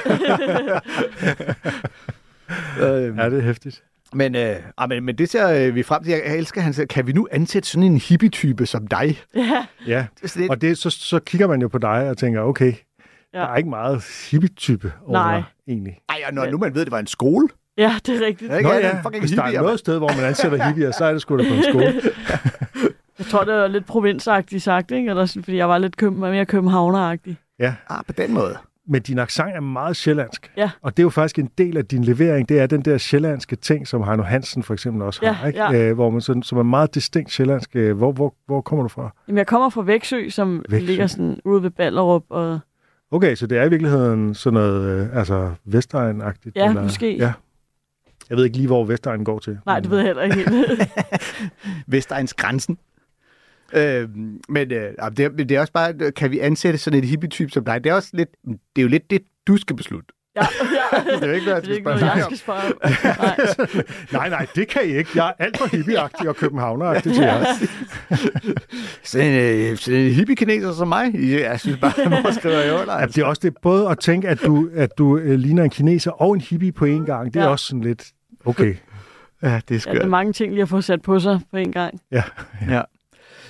[2.81, 3.83] øhm, Ja, det er hæftigt.
[4.13, 6.11] Men, øh, ah, men, men det ser øh, vi frem til.
[6.11, 9.19] Jeg elsker, han siger, kan vi nu ansætte sådan en hippie-type som dig?
[9.35, 9.67] ja.
[9.87, 12.73] Ja, Det og det, så, så kigger man jo på dig og tænker, okay,
[13.35, 13.39] ja.
[13.39, 15.35] Der er ikke meget hippie-type over Nej.
[15.35, 15.99] dig, egentlig.
[16.09, 17.49] ej, og når nu man ved, at det var en skole.
[17.79, 18.51] Ja, det er rigtigt.
[18.53, 18.69] Ja, ikke?
[18.71, 21.21] Nå Ja, fucking hvis der er noget sted, hvor man ansætter hippier, så er det
[21.23, 21.95] sgu da på en skole.
[23.19, 25.11] Jeg tror, det var lidt provinsagtigt sagt, ikke?
[25.11, 27.37] Eller sådan, fordi jeg var lidt køb- mere københavneragtig.
[27.59, 28.57] Ja, Ah, på den måde.
[28.89, 30.53] men din accent er meget sjællandsk.
[30.57, 30.71] Ja.
[30.83, 33.57] Og det er jo faktisk en del af din levering, det er den der sjællandske
[33.57, 35.59] ting, som Heino Hansen for eksempel også Ja, har, ikke?
[35.63, 35.73] ja.
[35.89, 37.71] Øh, hvor man sådan, som er meget distinkt sjællandsk.
[37.77, 39.11] Øh, Hvor, hvor, hvor kommer du fra?
[39.29, 40.65] Jamen, jeg kommer fra Vægtsø, som.
[40.69, 40.87] Vægtsø.
[40.87, 42.23] ligger sådan ude ved Ballerup.
[42.31, 42.59] Og...
[43.11, 46.53] Okay, så det er i virkeligheden sådan noget, øh, altså Vestegn-agtigt?
[46.57, 47.17] Ja, måske.
[47.17, 47.33] Ja.
[48.31, 49.59] Jeg ved ikke lige, hvor Vestegn går til.
[49.67, 50.51] Nej, det ved jeg heller ikke.
[51.87, 52.79] Vestegns grænsen.
[53.73, 54.09] Øh,
[54.49, 57.65] men øh, det, er, det er også bare, kan vi ansætte sådan et hippie-type som
[57.65, 57.85] dig?
[57.85, 60.07] Det er også lidt, det er jo lidt det, du skal beslutte.
[60.37, 61.01] ja, ja.
[61.17, 62.79] Det er jo ikke noget, er ikke spørge noget, jeg skal spørge om.
[63.05, 63.83] Nej.
[64.21, 65.11] Nej, nej, det kan I ikke.
[65.15, 67.45] Jeg er alt for hippieagtig og københavneragtig til jer.
[69.03, 72.71] Sådan en, øh, sådan en hippie-kineser som mig, jeg synes bare, at man skriver i
[72.83, 73.01] under.
[73.01, 75.71] Ja, det er også det, både at tænke, at du, at du øh, ligner en
[75.71, 77.35] kineser og en hippie på én gang.
[77.35, 77.51] Det er Ja.
[77.51, 78.05] også sådan lidt,
[78.47, 78.77] okay.
[79.43, 79.97] Ja, det er Ja, det skørt.
[79.97, 82.01] er mange ting lige at få sat på sig på en gang.
[82.11, 82.23] Ja.
[82.69, 82.83] Ja.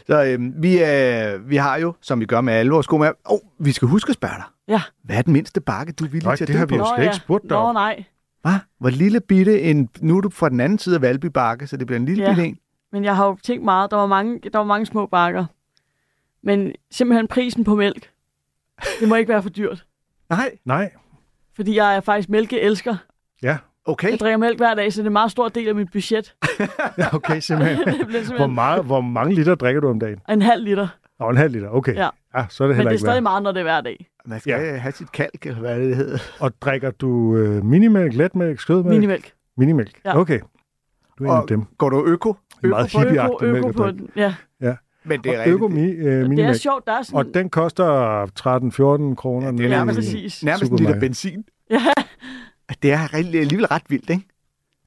[0.07, 3.11] Så øh, vi, øh, vi har jo, som vi gør med alle vores gode med,
[3.25, 4.45] oh, vi skal huske at spørge dig.
[4.69, 4.83] Ja.
[5.05, 6.77] Hvad er den mindste bakke, du er villig Nej, til at det har vi på?
[6.77, 8.05] jo slet ikke spurgt dig Nå, nej.
[8.43, 8.53] Hvad?
[8.79, 9.89] Hvor lille bitte en...
[10.01, 12.23] Nu er du fra den anden side af Valby Bakke, så det bliver en lille
[12.25, 12.31] Ja.
[12.31, 12.59] bitte en.
[12.93, 13.91] Men jeg har jo tænkt meget.
[13.91, 15.47] Der var mange, der var mange små bakker.
[16.43, 18.11] Men simpelthen prisen på mælk.
[19.01, 19.87] Det må ikke være for dyrt.
[20.31, 20.91] Nej, Nej,
[21.57, 22.97] Fordi jeg er faktisk mælkeelsker.
[23.43, 23.57] ja.
[23.87, 24.11] Okay.
[24.11, 26.35] Jeg drikker mælk hver dag, så det er en meget stor del af mit budget.
[26.99, 27.79] Ja, okay, simpelthen.
[27.87, 30.19] det bliver Hvor, simpelthen meget, hvor mange liter drikker du om dagen?
[30.29, 30.89] en halv liter.
[31.21, 31.95] Nå, en halv liter, okay.
[31.95, 32.09] Ja.
[32.37, 33.23] ja så er det Men det er ikke stadig værd.
[33.23, 34.07] meget, når det er hver dag.
[34.27, 34.71] Man skal Ja.
[34.73, 34.77] ja.
[34.77, 36.19] have sit kalk, eller hvad det, hedder.
[36.45, 38.95] Og drikker du øh, minimælk, letmælk, skødmælk?
[38.95, 39.33] Minimælk.
[39.57, 40.19] Minimælk, Ja.
[40.19, 40.41] okay.
[41.19, 41.65] Du er en af dem.
[41.79, 42.35] Går du øko?
[42.65, 44.09] En meget hippieagtig Øko, mælk øko på den.
[44.17, 44.35] Ja.
[45.05, 45.99] Men det er Og øko rigtigt.
[45.99, 47.19] mi, øh, Det er sjovt, der er sådan...
[47.19, 48.27] Og den koster
[49.11, 49.47] 13-14 kroner.
[49.47, 50.43] Ja, det er nærmest.
[50.45, 51.45] Nærmest en liter benzin.
[51.71, 51.79] Ja,
[52.83, 54.25] Det er alligevel ret vildt, ikke?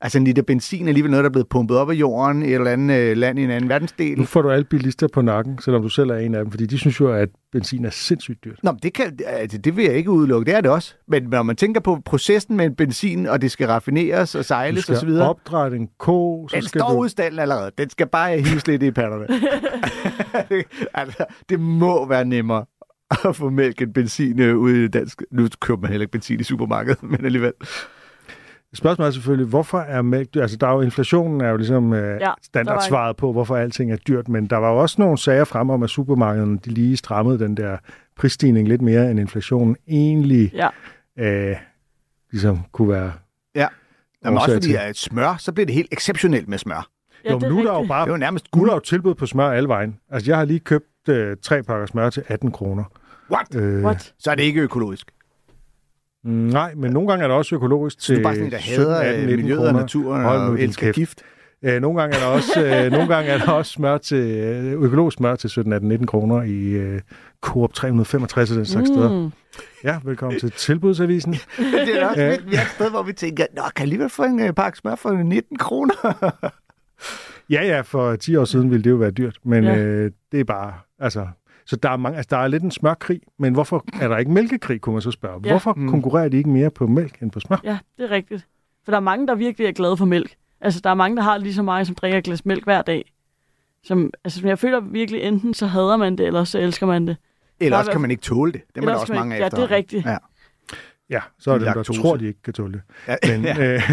[0.01, 2.45] Altså en liter benzin er alligevel noget, der er blevet pumpet op af jorden i
[2.45, 4.17] et eller andet øh, land i en anden verdensdel.
[4.17, 6.65] Nu får du alle bilister på nakken, selvom du selv er en af dem, fordi
[6.65, 8.59] de synes jo, at benzin er sindssygt dyrt.
[8.63, 10.45] Nå, men det, kan, altså, det vil jeg ikke udelukke.
[10.45, 10.95] Det er det også.
[11.07, 14.43] Men når man tænker på processen med en benzin, og det skal raffineres og Du
[14.43, 15.29] sejles og så skal videre.
[15.29, 16.99] opdrætte en ko, så Den skal står du...
[16.99, 17.71] udstallen allerede.
[17.77, 19.27] Den skal bare hives lidt i patterne.
[20.93, 22.65] altså, det må være nemmere
[23.29, 25.21] at få mælk end benzin øh, ude i dansk.
[25.31, 27.53] Nu køber man heller ikke benzin i supermarkedet, men alligevel.
[28.73, 30.41] Spørgsmålet er selvfølgelig, hvorfor er mælk dyrt?
[30.41, 33.91] Altså, der er jo inflationen er jo ligesom øh, Ja, ja, standardsvaret på, hvorfor alting
[33.91, 36.97] er dyrt, men der var jo også nogle sager frem om, at supermarkederne de lige
[36.97, 37.77] strammede den der
[38.15, 40.69] prisstigning lidt mere, end inflationen egentlig ja.
[41.51, 41.55] øh,
[42.31, 43.11] ligesom kunne være.
[44.25, 46.89] Jamen, også Årsag fordi at smør, så bliver det helt exceptionelt med smør.
[47.25, 48.59] ja jo, er men nu er der jo bare Det er jo nærmest nu er
[48.59, 48.69] guld.
[48.69, 49.99] der jo tilbud på smør alle vejen.
[50.11, 52.83] Altså, jeg har lige købt øh, tre pakker smør til 18 kroner.
[53.31, 53.55] What?
[53.55, 54.13] Øh, What?
[54.19, 55.07] Så er det ikke økologisk.
[56.23, 58.59] nej, men nogle gange er der også økologisk Så til du er bare sådan der
[58.59, 59.79] 17, hader 18, øh, 19 miljøet og kroner.
[59.79, 60.95] naturen og din elsker kæft.
[60.95, 61.21] gift.
[61.63, 64.81] Øh, nogle gange er der også, øh, nogle gange er der også smør til, øh,
[64.81, 67.01] økologisk smør til 17, 18, 19 kroner i øh,
[67.41, 68.95] Coop 365 og den slags mm.
[68.95, 69.21] steder.
[69.21, 69.31] Mm.
[69.83, 71.33] Ja, velkommen til Tilbudsavisen.
[71.57, 72.39] det er også.
[72.47, 74.77] Vi er et sted, hvor vi tænker, Nå, kan jeg alligevel få en øh, pakke
[74.77, 75.93] smør for 19 kroner?
[77.49, 79.77] Ja, ja, for 10 år siden ville det jo være dyrt, men ja.
[79.77, 81.27] øh, det er bare, altså...
[81.69, 84.31] Så der er, mange, altså, der er lidt en smørkrig, men hvorfor er der ikke
[84.31, 85.41] mælkekrig, kunne man så spørge.
[85.45, 85.49] Ja.
[85.51, 85.89] Hvorfor Mm.
[85.89, 87.57] konkurrerer de ikke mere på mælk end på smør?
[87.63, 88.47] Ja, det er rigtigt.
[88.85, 90.35] For der er mange, der virkelig er glade for mælk.
[90.61, 92.81] Altså, der er mange, der har lige så meget, som drikker et glas mælk hver
[92.81, 93.11] dag.
[93.83, 97.17] Som, altså, jeg føler virkelig, enten så hader man det, eller så elsker man det.
[97.59, 98.61] Eller også kan man ikke tåle det.
[98.75, 100.05] Det er der også mange ikke- af ja, det er rigtigt.
[100.05, 100.17] Ja.
[101.09, 102.81] Ja, så er det dem, der tror, de ikke kan tåle det.
[103.07, 103.15] Ja.
[103.37, 103.73] Men, ja.
[103.75, 103.91] øh,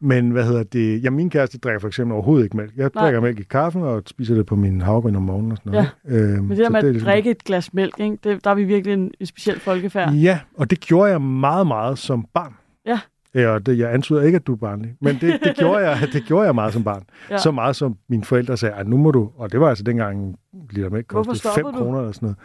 [0.00, 1.04] men hvad hedder det?
[1.04, 2.76] Ja, min kæreste drikker for eksempel overhovedet ikke mælk.
[2.76, 3.02] Jeg Nej.
[3.04, 5.88] drikker mælk i kaffen og spiser det på min havregryn om morgenen og sådan noget.
[6.08, 6.14] Ja.
[6.16, 8.18] Øhm, Men det der med at ligesom- drikke et glas mælk, ikke?
[8.24, 10.12] Det, der er vi virkelig en, en speciel folkefærd.
[10.12, 12.54] Ja, og det gjorde jeg meget, meget som barn.
[12.86, 13.00] Ja.
[13.34, 16.08] Ja, og det, jeg antyder ikke, at du er barnlig, men det, det, gjorde jeg,
[16.12, 17.02] det gjorde jeg meget som barn.
[17.30, 17.38] Ja.
[17.38, 20.18] Så meget som mine forældre sagde, at nu må du, og det var altså dengang
[20.28, 20.36] en
[20.70, 21.78] liter mælk kostede 5 stoppede du?
[21.78, 22.36] kroner eller sådan noget.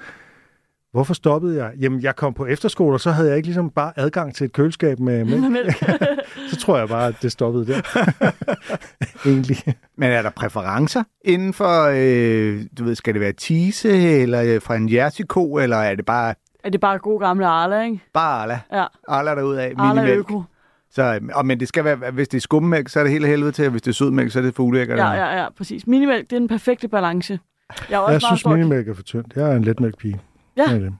[0.91, 1.71] Hvorfor stoppede jeg?
[1.79, 4.53] Jamen, jeg kom på efterskole, og så havde jeg ikke ligesom bare adgang til et
[4.53, 5.75] køleskab med mælk.
[6.49, 7.81] Så tror jeg bare, at det stoppede der.
[9.25, 9.57] Egentlig.
[9.97, 13.89] Men er der præferencer inden for, øh, du ved, skal det være tise,
[14.21, 17.81] eller øh, fra en jertiko, eller er det bare, er det bare god gamle Arla,
[17.83, 17.99] ikke?
[18.13, 18.59] bare Arla?
[18.71, 20.19] Ja, Arla derudad, Arla minimælk.
[20.19, 20.43] Øko.
[20.91, 23.27] Så, øh, og, men det skal være, hvis det er skummælk, så er det hele
[23.27, 24.87] helvede til, og hvis det er sødmælk, så er det fugleæg.
[24.87, 25.87] Ja, ja, ja, præcis.
[25.87, 27.39] Minimælk, det er den perfekte balance.
[27.89, 29.33] Jeg er også Jeg meget synes, minimælk er for tyndt.
[29.35, 30.19] Jeg er en letmælkpige.
[30.57, 30.63] Ja.
[30.63, 30.93] Det er det.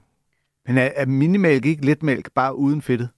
[0.66, 3.08] Men er, er minimælk ikke letmælk, bare uden fedtet?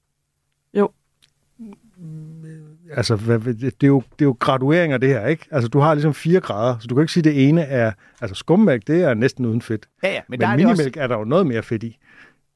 [2.90, 5.46] Altså, hvad, hvad- det, er jo, det er jo gradueringer, det her, ikke?
[5.50, 7.92] Altså, du har ligesom fire grader, så du kan ikke sige, at det ene er...
[8.20, 9.88] Altså, skummælk, det er næsten uden fedt.
[10.02, 11.62] Ja, ja, men, Men, der men er det også, minimælk er der jo noget mere
[11.62, 11.98] fedt i.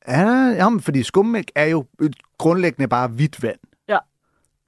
[0.03, 3.59] er der, jamen, fordi skummælk er jo øh, grundlæggende bare hvidt vand.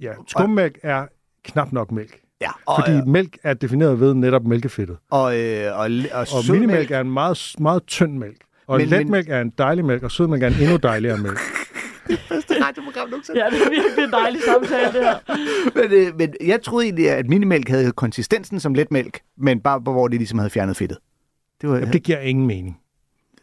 [0.01, 1.07] Ja, skummælk er
[1.45, 2.21] knap nok mælk.
[2.41, 4.97] Ja, Fordi og, mælk er defineret ved netop mælkefedtet.
[5.11, 5.81] og, øh, og,
[6.13, 8.37] og, Og minimælk er en meget, meget tynd mælk.
[8.71, 11.39] Og Men- men, letmælk er en dejlig mælk, og sødmælk er en endnu dejligere mælk.
[12.67, 13.45] radioprogram nogensinde.
[13.45, 15.19] Ja, det er virkelig en dejlig samtale, det her.
[15.81, 20.09] Men, øh, men jeg troede egentlig, at minimælk havde konsistensen som letmælk, men bare hvor
[20.09, 20.99] de ligesom havde fjernet fedtet.
[21.61, 22.79] Det var, Jamen, det giver ingen mening.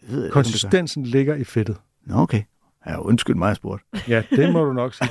[0.02, 1.78] det ved jeg det Konsistensen ligger i fedtet.
[2.06, 2.42] Nå, okay.
[2.88, 3.86] Ja, undskyld mig, jeg spurgte.
[4.13, 5.10] Ja, det må du nok sige.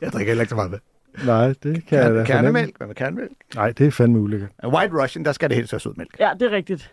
[0.00, 0.78] Jeg drikker heller ikke så meget med.
[1.24, 2.24] Nej, det kan jeg da.
[2.24, 2.76] Kernemælk?
[2.76, 3.32] Hvad med kernemælk?
[3.54, 4.50] Nej, det er fandme ulækkert.
[4.66, 6.16] White Russian, der skal det helst være sødmælk.
[6.20, 6.92] Ja, det er rigtigt.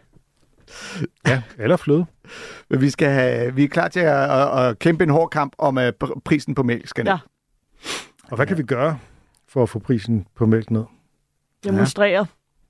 [1.28, 2.06] Ja, eller fløde.
[2.70, 5.54] Men vi, skal have, vi er klar til at, at, at kæmpe en hård kamp
[5.58, 7.12] om at pr- prisen på mælk skal ned.
[7.12, 7.18] Ja.
[8.32, 8.98] Og hvad kan vi gøre
[9.50, 10.84] for at få prisen på mælk ned?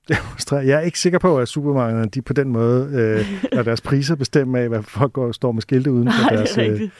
[0.08, 0.66] Demonstrere.
[0.68, 4.14] Jeg er ikke sikker på, at supermarkederne de på den måde øh, lader deres priser
[4.14, 6.56] bestemme af, hvad folk går, står med skilte uden for Nej, det deres...
[6.56, 6.92] er Øh, rigtigt.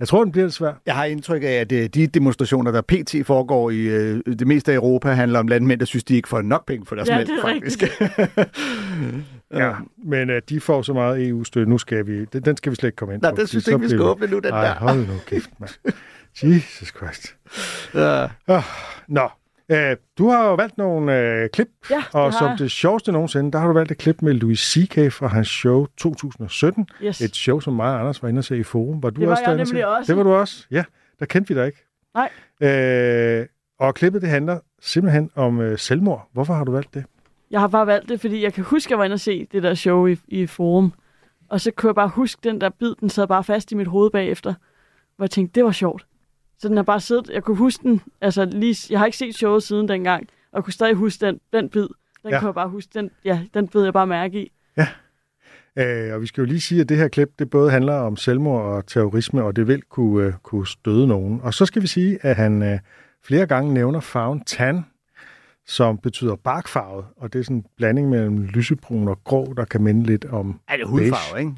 [0.00, 0.72] jeg tror, den bliver lidt svær.
[0.86, 3.14] Jeg har indtryk af, at øh, de demonstrationer, der pt.
[3.26, 6.42] foregår i øh, det meste af Europa, handler om landmænd, der synes, de ikke får
[6.42, 7.82] nok penge for deres Ja, mælk, faktisk.
[9.58, 11.70] Ja, men øh, de får så meget EU-støtte.
[11.70, 12.24] Nu skal vi...
[12.24, 13.34] Den, den skal vi slet ikke komme ind Nej, på.
[13.36, 14.74] det fordi synes ikke, vi skal åbne nu, den Ej, der.
[14.74, 15.70] hold nu kæft, mand.
[16.42, 17.36] Jesus Christ.
[17.94, 18.62] Ja.
[19.08, 19.28] Nå,
[19.68, 22.58] øh, du har jo valgt nogle øh, klip, Ja, det og som jeg.
[22.58, 25.12] det sjoveste nogensinde, der har du valgt et klip med Louis C.K.
[25.12, 26.86] fra hans show 2017.
[27.02, 27.20] Yes.
[27.20, 29.02] Et show, som mig og Anders var inde og se i Forum.
[29.02, 29.72] Var du Det var også jeg se?
[29.74, 30.12] nemlig også.
[30.12, 30.66] Det var du også?
[30.70, 30.84] Ja,
[31.20, 31.84] der kendte vi dig ikke.
[32.14, 32.30] Nej.
[33.40, 33.46] Øh,
[33.80, 36.28] og klippet, det handler simpelthen om øh, selvmord.
[36.32, 37.04] Hvorfor har du valgt det?
[37.54, 39.46] Jeg har bare valgt det, fordi jeg kan huske, at jeg var inde og se
[39.52, 40.92] det der show i, i Forum.
[41.48, 43.86] Og så kunne jeg bare huske, den der bid, den sad bare fast i mit
[43.86, 44.54] hoved bagefter.
[45.16, 46.06] Hvor jeg tænkte, det var sjovt.
[46.58, 49.34] Så den har bare siddet, jeg kunne huske den, altså lige, jeg har ikke set
[49.34, 51.82] showet siden dengang, og jeg kunne stadig huske den, den bid.
[51.82, 51.90] Den
[52.24, 52.30] Ja.
[52.30, 52.38] ja.
[52.38, 54.52] kunne jeg bare huske, den, ja, den bid jeg bare mærke i.
[55.78, 58.16] Øh, og vi skal jo lige sige, at det her klip, det både handler om
[58.16, 61.40] selvmord og terrorisme, og det vil kunne, øh, kunne støde nogen.
[61.42, 62.78] Og så skal vi sige, at han øh,
[63.24, 64.84] flere gange nævner farven tan,
[65.66, 69.82] som betyder barkfarvet, og det er sådan en blanding mellem lysebrun og grå, der kan
[69.82, 70.60] minde lidt om...
[70.68, 71.52] Er det hudfarve, ikke?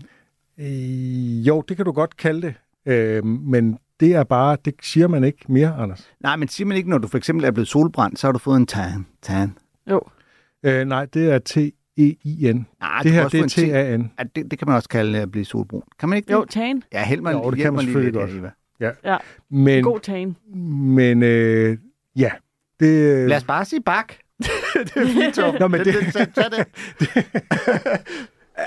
[0.58, 2.54] Øh, jo, det kan du godt kalde det,
[2.92, 6.10] øh, men det er bare, det siger man ikke mere, Anders.
[6.20, 8.38] Nej, men siger man ikke, når du for eksempel er blevet solbrændt, så har du
[8.38, 9.06] fået en tan.
[9.22, 9.54] tan.
[9.90, 10.00] Jo.
[10.62, 12.66] Øh, nej, det er T-E-I-N.
[12.80, 13.50] Nej, det her, det er T.
[13.50, 14.12] T-A-N.
[14.18, 15.82] Ja, det, det kan man også kalde at blive solbrun.
[15.98, 16.50] Kan man ikke Jo, det?
[16.50, 16.82] tan.
[16.92, 18.54] Ja, hjælp mig, Jo, det kan man selvfølgelig lidt, godt.
[18.80, 18.90] Eva.
[19.04, 19.16] Ja,
[19.50, 20.36] Men, god tan.
[20.94, 21.78] men øh,
[22.16, 22.30] ja,
[22.80, 23.28] det...
[23.28, 24.12] Lad os bare sige bak.
[24.74, 25.60] det er fint, Torben.
[25.60, 26.66] Nå, men det- det, det, tag det.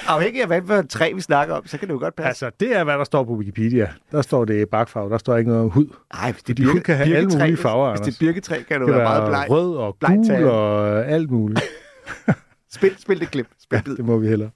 [0.08, 2.46] Afhængig af, hvad for et træ vi snakker om, så kan det jo godt passe.
[2.46, 3.90] Altså, det er, hvad der står på Wikipedia.
[4.12, 5.86] Der står det bakfarve, der står ikke noget om hud.
[6.14, 8.62] Nej, hvis det Fordi hud kan have alle mulige farver, Hvis, hvis det er birketræ,
[8.68, 9.46] kan du Det være meget bleg.
[9.50, 10.44] rød og bleg gul tan.
[10.44, 11.62] og alt muligt.
[12.72, 13.48] Spil, spil det klip.
[13.64, 13.98] Spil Ja, det.
[13.98, 14.50] det må vi hellere.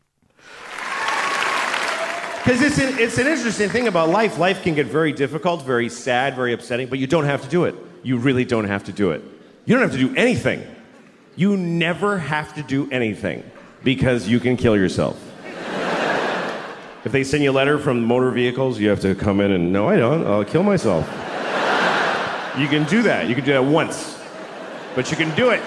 [2.45, 4.47] Because it's an, it's an interesting thing about life.
[4.47, 7.65] Life can get very difficult, very sad, very upsetting, but you don't have to do
[7.65, 7.75] it.
[8.05, 9.21] You really don't have to do it.
[9.65, 10.65] You don't have to do anything.
[11.35, 13.49] You never have to do anything
[13.83, 15.17] because you can kill yourself.
[17.05, 19.71] if they send you a letter from motor vehicles, you have to come in and,
[19.71, 21.05] no, I don't, I'll kill myself.
[22.57, 23.27] you can do that.
[23.29, 24.19] You can do that once,
[24.95, 25.61] but you can do it.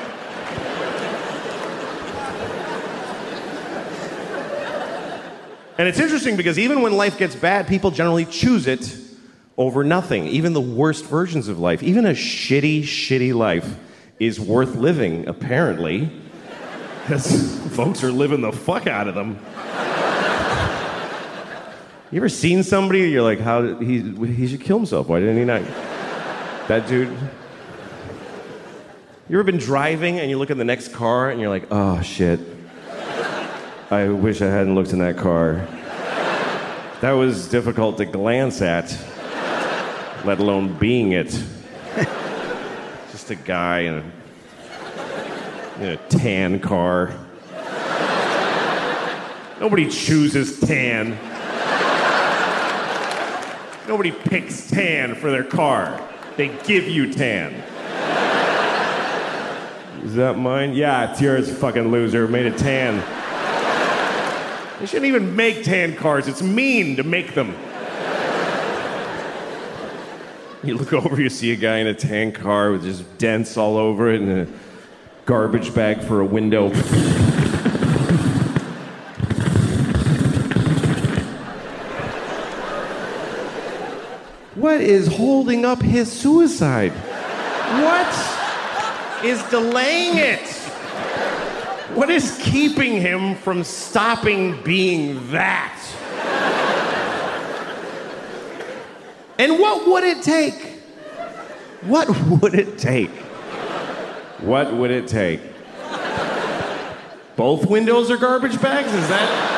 [5.79, 8.99] And it's interesting because even when life gets bad, people generally choose it
[9.59, 10.27] over nothing.
[10.27, 13.77] Even the worst versions of life, even a shitty, shitty life,
[14.19, 16.11] is worth living, apparently.
[17.03, 19.39] Because folks are living the fuck out of them.
[22.11, 25.09] You ever seen somebody you're like, how did he, he should kill himself?
[25.09, 25.63] Why didn't he not?
[26.69, 27.09] That dude.
[29.29, 32.01] You ever been driving and you look in the next car and you're like, oh
[32.03, 32.41] shit.
[33.91, 35.67] I wish I hadn't looked in that car.
[37.01, 38.97] That was difficult to glance at,
[40.25, 41.33] let alone being it.
[43.27, 47.13] Just a guy in a, in a tan car.
[49.59, 51.19] Nobody chooses tan.
[53.89, 56.01] Nobody picks tan for their car.
[56.37, 57.53] They give you tan.
[60.05, 60.75] Is that mine?
[60.75, 62.29] Yeah, it's yours, fucking loser.
[62.29, 63.01] Made it tan.
[64.79, 66.29] They shouldn't even make tan cars.
[66.29, 67.57] It's mean to make them.
[70.67, 73.77] You look over, you see a guy in a tan car with just dents all
[73.77, 74.49] over it and a
[75.25, 76.71] garbage bag for a window.
[84.57, 86.91] What is holding up his suicide?
[87.85, 90.49] What is delaying it?
[91.95, 95.81] What is keeping him from stopping being that?
[99.39, 100.55] And what would it take?
[101.83, 103.11] What would it take?
[104.41, 105.41] What would it take?
[107.37, 108.93] Both windows are garbage bags?
[108.95, 109.53] Is that.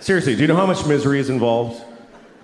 [0.00, 1.82] Seriously, do you know how much misery is involved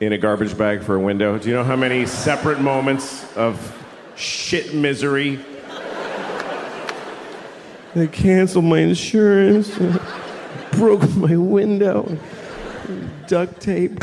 [0.00, 1.36] in a garbage bag for a window?
[1.38, 3.76] Do you know how many separate moments of
[4.16, 5.40] shit misery?
[7.94, 9.76] They canceled my insurance,
[10.72, 12.18] broke my window,
[13.26, 14.02] duct tape.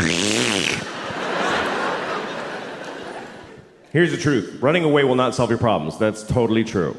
[3.92, 5.98] Here's the truth running away will not solve your problems.
[5.98, 6.96] That's totally true.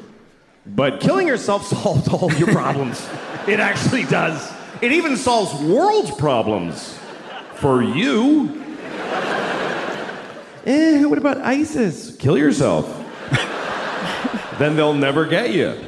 [0.67, 3.09] But killing yourself solves all your problems.
[3.47, 4.53] it actually does.
[4.83, 6.99] It even solves world problems
[7.55, 8.65] for you.
[10.67, 12.17] Eh, what about ISIS?
[12.17, 12.87] Kill yourself.
[14.59, 15.88] then they'll never get you.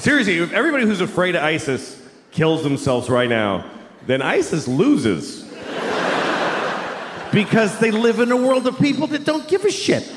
[0.00, 3.70] Seriously, if everybody who's afraid of ISIS kills themselves right now,
[4.06, 5.42] then ISIS loses.
[7.32, 10.10] because they live in a world of people that don't give a shit.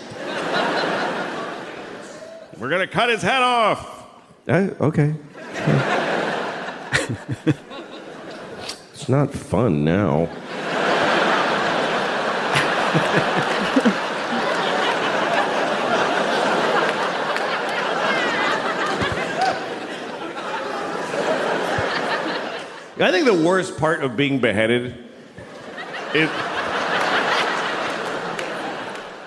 [2.58, 4.08] We're gonna cut his head off.
[4.48, 5.15] Uh, okay.
[8.93, 10.30] it's not fun now.
[23.04, 24.96] I think the worst part of being beheaded
[26.13, 26.30] is.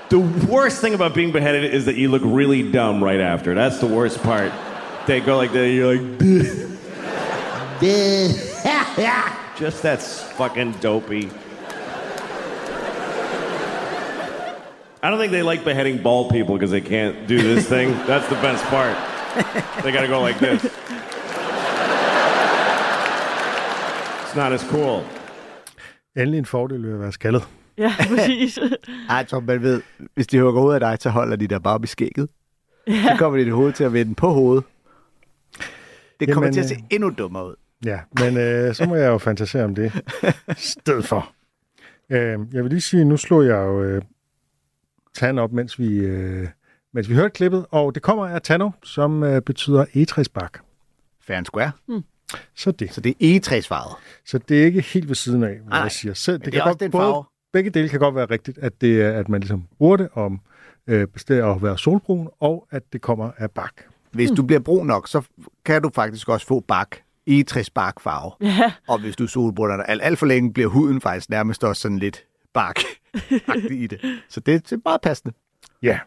[0.08, 3.56] The worst thing about being beheaded is that you look really dumb right after.
[3.56, 4.52] That's the worst part.
[5.06, 6.20] They go like that, you're like,
[9.56, 11.28] just that's fucking dopey.
[15.02, 17.90] I don't think they like beheading bald people because they can't do this thing.
[18.06, 18.96] That's the best part.
[19.82, 20.62] They gotta go like this.
[24.36, 25.02] Not as cool.
[26.16, 27.48] Endelig en fordel ved at være skaldet.
[27.78, 28.58] Ja, præcis.
[29.10, 29.82] Ej, Tom, man ved,
[30.14, 32.28] hvis de hugger ud af dig, så holder de der bare i skægget.
[32.86, 33.02] Ja.
[33.02, 34.64] Så kommer dit hoved til at vende på hovedet.
[36.20, 37.54] Det kommer Jamen, til at se øh, endnu dummere ud.
[37.84, 39.92] Ja, men øh, så må jeg jo fantasere om det
[40.48, 41.32] i stedet for.
[42.10, 44.02] Øh, jeg vil lige sige, nu slog jeg jo øh,
[45.14, 46.48] Tan op, mens vi, øh,
[46.94, 50.58] mens vi hørte klippet, og det kommer af Tano, som øh, betyder etræsbak.
[51.20, 51.70] Fair and square.
[52.54, 52.94] Så det.
[52.94, 53.96] Så det er egetræsfarvet.
[54.26, 56.14] Så det er ikke helt ved siden af, hvad Nej, jeg siger.
[56.14, 57.24] Så det, det kan er også godt, den både, farve.
[57.52, 60.40] begge dele kan godt være rigtigt, at, det, er, at man ligesom bruger det om
[60.86, 63.72] øh, bestemt at være solbrun, og at det kommer af bak.
[64.10, 65.22] Hvis du bliver brun nok, så
[65.64, 66.96] kan du faktisk også få bak.
[67.26, 68.32] Egetræsbark farve.
[68.40, 71.82] Ja, Og hvis du solbrunder dig alt, alt for længe, bliver huden faktisk nærmest også
[71.82, 72.76] sådan lidt bark
[73.70, 74.00] i det.
[74.28, 75.34] Så det, det er meget passende.
[75.82, 75.98] Ja.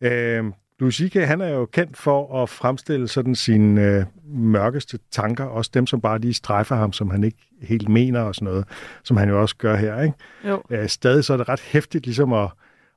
[0.00, 0.44] Øh,
[0.80, 5.70] Louis C.K., han er jo kendt for at fremstille sådan sine øh, mørkeste tanker, også
[5.74, 8.64] dem, som bare lige strejfer ham, som han ikke helt mener og sådan noget,
[9.04, 10.14] som han jo også gør her, ikke?
[10.44, 10.62] jo.
[10.70, 12.48] Øh, stadig så er det ret hæftigt ligesom at,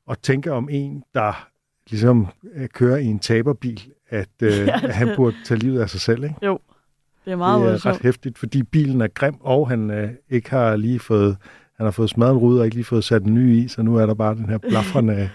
[0.10, 1.48] at tænke om en, der
[1.90, 5.90] ligesom øh, kører i en taberbil, at, øh, Ja, at han burde tage livet af
[5.90, 6.36] sig selv, ikke?
[6.44, 6.60] Jo.
[7.26, 7.96] Det er meget det er voldsomt.
[7.96, 11.38] ret hæftigt, fordi bilen er grim, og han øh, ikke har lige fået,
[11.78, 13.82] han har fået smadret en rude og ikke lige fået sat en ny i, så
[13.82, 15.30] nu er der bare den her blafrende,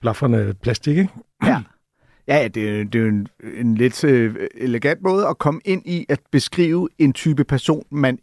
[0.00, 1.10] blafrende plastik, ikke?
[1.44, 1.62] Ja.
[2.28, 5.82] Ja, det, er- det er jo en, en lidt øh, elegant måde at komme ind
[5.86, 8.18] i at beskrive en type person, man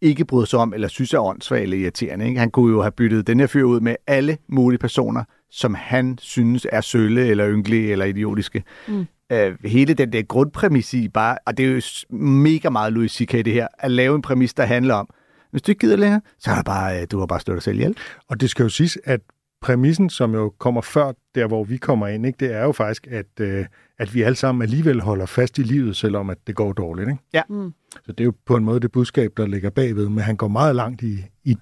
[0.00, 2.26] ikke bryder sig om, eller synes er åndssvag eller irriterende.
[2.28, 2.40] Ikke?
[2.40, 6.18] Han kunne jo have byttet den her fyr ud med alle mulige personer, som han
[6.20, 8.62] synes er sølle, eller ynkelige, eller idiotiske.
[8.88, 9.06] Mm.
[9.32, 11.80] Øh, hele den der grundpræmis i bare, og det er jo
[12.16, 13.32] mega meget Louis C.K.
[13.32, 15.08] det her, at lave en præmis, der handler om,
[15.50, 17.62] hvis du ikke gider længere, så er der bare, øh, du har bare slået dig
[17.62, 17.96] selv ihjel.
[18.28, 19.20] Og det skal jo siges, at
[19.66, 23.06] præmissen, som jo kommer før der, hvor vi kommer ind, ikke, det er jo faktisk,
[23.10, 23.66] at, øh,
[23.98, 27.08] at vi alle sammen alligevel holder fast i livet, selvom at det går dårligt.
[27.08, 27.22] Ikke?
[27.32, 27.42] Ja.
[27.48, 27.72] Mm.
[27.92, 30.48] Så det er jo på en måde det budskab, der ligger bagved, men han går
[30.48, 31.56] meget langt i, i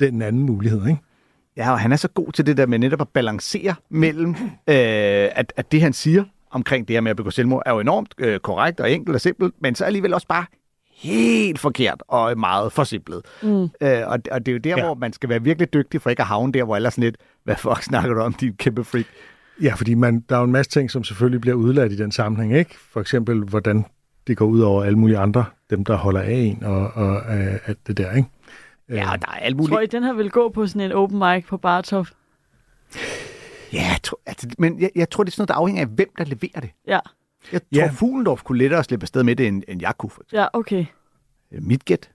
[0.00, 0.86] den anden mulighed.
[0.86, 1.00] Ikke?
[1.56, 5.28] Ja, og han er så god til det der med netop at balancere mellem, øh,
[5.34, 8.14] at, at det han siger omkring det her med at begå selvmord, er jo enormt
[8.18, 10.44] øh, korrekt og enkelt og simpelt, men så alligevel også bare
[11.02, 13.22] helt forkert og meget forsimplet.
[13.42, 13.62] Mm.
[13.62, 13.68] Øh,
[14.06, 14.84] og, og det er jo der, Ja.
[14.84, 17.04] hvor man skal være virkelig dygtig for ikke at havne der, hvor alle er sådan
[17.04, 19.04] lidt, hvad fuck snakker du om, din kæmpe freak?
[19.62, 22.12] Ja, fordi man, der er jo en masse ting, som selvfølgelig bliver udladt i den
[22.12, 22.56] sammenhæng.
[22.56, 22.74] Ikke?
[22.92, 23.84] For eksempel, hvordan
[24.26, 27.58] det går ud over alle mulige andre, dem der holder af en og, og øh,
[27.66, 28.12] alt det der.
[28.12, 28.28] Ikke?
[28.88, 29.92] Ja, og der er alt Tror I, muligt.
[29.92, 32.06] den her vil gå på sådan en open mic på Bartov?
[33.72, 35.88] Ja, jeg tror, altså, men jeg, jeg tror, det er sådan noget, der afhænger af,
[35.88, 36.70] hvem der leverer det.
[36.86, 36.98] Ja,
[37.52, 37.86] Jeg Ja.
[37.86, 40.10] tror, Fuglendorf kunne lettere slippe afsted med det, end, end jeg kunne.
[40.10, 40.38] For eksempel.
[40.38, 40.84] ja, okay.
[41.60, 42.10] Mit gæt.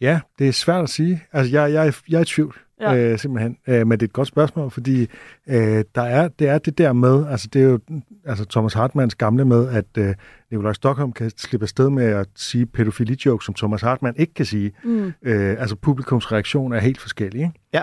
[0.00, 1.22] Ja, det er svært at sige.
[1.32, 2.92] Altså, jeg, jeg, er- jeg er i tvivl, Ja.
[2.92, 3.12] ja.
[3.12, 3.56] øh, simpelthen.
[3.66, 5.00] Øh, men det er et godt spørgsmål, fordi
[5.48, 7.80] øh, der er, det er det der med, altså det er jo
[8.24, 10.14] altså Thomas Hartmanns gamle med, at øh,
[10.50, 14.72] Nikolaj Stockholm kan slippe afsted med at sige pædofili-jokes, som Thomas Hartmann ikke kan sige.
[14.84, 15.12] Mm.
[15.22, 17.52] Øh, altså publikums reaktion er helt forskellig, ikke?
[17.72, 17.82] Ja.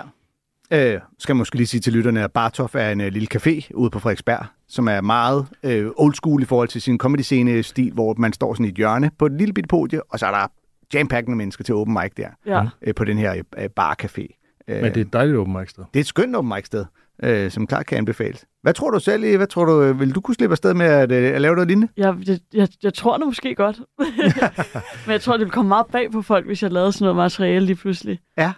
[0.70, 3.90] Øh, skal måske lige sige til lytterne, at Bartof er en øh, lille café ude
[3.90, 8.32] på Frederiksberg, som er meget øh, old school i forhold til sin comedy-scene-stil, hvor man
[8.32, 10.46] står sådan i et hjørne på et lille bitte podie, og så er der
[10.94, 12.64] jam mennesker til open mic der, Ja.
[12.82, 14.40] øh, på den her øh, bar-café.
[14.68, 15.84] Øh, Men det er et dejligt åben mic sted.
[15.94, 16.84] det er et skønt open mic sted,
[17.22, 18.44] øh, som klart kan anbefales.
[18.62, 21.12] Hvad tror du selv, hvad tror du, øh, vil du kunne slippe afsted med at,
[21.12, 21.92] øh, at lave noget lignende?
[21.96, 23.80] Jeg, jeg, jeg, jeg tror det måske godt.
[25.06, 27.16] Men jeg tror, det ville komme meget bag på folk, hvis jeg lavede sådan noget
[27.16, 28.18] materiale lige pludselig.
[28.38, 28.52] Ja.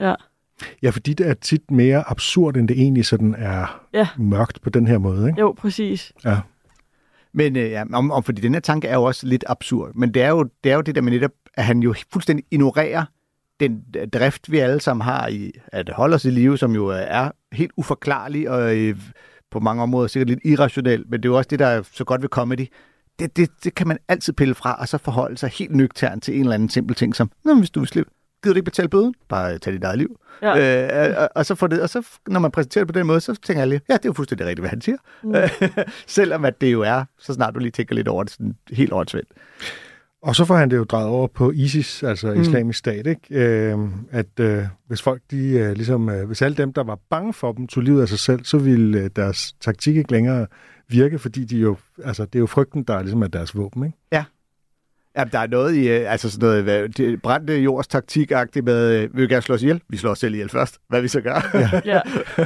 [0.00, 0.14] Ja.
[0.82, 4.08] Ja, fordi det er tit mere absurd, end det egentlig sådan er Ja.
[4.18, 5.40] mørkt på den her måde, ikke?
[5.40, 6.12] Jo, præcis.
[6.24, 6.40] Ja.
[7.32, 9.90] Men øh, ja, om, om, fordi den her tanke er jo også lidt absurd.
[9.94, 12.44] Men det er jo det, er jo det der med netop, at han jo fuldstændig
[12.50, 13.04] ignorerer
[13.60, 16.98] den drift, vi alle sammen har i at holde os i live, som jo øh,
[17.00, 18.96] er helt uforklarlig og øh,
[19.50, 22.04] på mange områder sikkert lidt irrationel, men det er jo også det, der er så
[22.04, 22.66] godt ved comedy.
[23.18, 26.34] Det, det, det kan man altid pille fra, og så forholde sig helt nøgtern til
[26.34, 28.10] en eller anden simpel ting som, Nå, hvis du vil slippe,
[28.46, 29.14] gider du ikke betale bøden?
[29.28, 30.20] Bare øh, tag dit eget liv.
[30.42, 31.08] Ja.
[31.08, 33.20] Øh, og, og, så får det, og så, når man præsenterer det på den måde,
[33.20, 34.96] så tænker jeg lige, ja, det er jo fuldstændig rigtigt, hvad han siger.
[35.22, 35.34] Mm.
[36.06, 38.92] Selvom at det jo er, så snart du lige tænker lidt over det, sådan helt
[38.92, 39.28] åndssvendt.
[40.22, 42.40] Og så får han det jo drejet over på ISIS, altså mm.
[42.40, 43.20] islamisk stat, ikke?
[43.30, 43.78] Øh,
[44.10, 47.52] at øh, hvis folk, de øh, ligesom, øh, hvis alle dem, der var bange for
[47.52, 50.46] dem, tog livet af sig selv, så ville øh, deres taktik ikke længere
[50.88, 53.98] virke, fordi de jo, altså, det er jo frygten, der ligesom er deres våben, ikke?
[54.12, 54.24] Ja,
[55.24, 58.30] der er noget i, øh, altså sådan noget, hvad, det, brændte jords taktik
[58.62, 61.00] med, øh, vi vil gerne slå os ihjel, vi slår os selv ihjel først, hvad
[61.02, 61.50] vi så gør.
[61.54, 61.70] Ja.
[61.94, 62.00] Ja.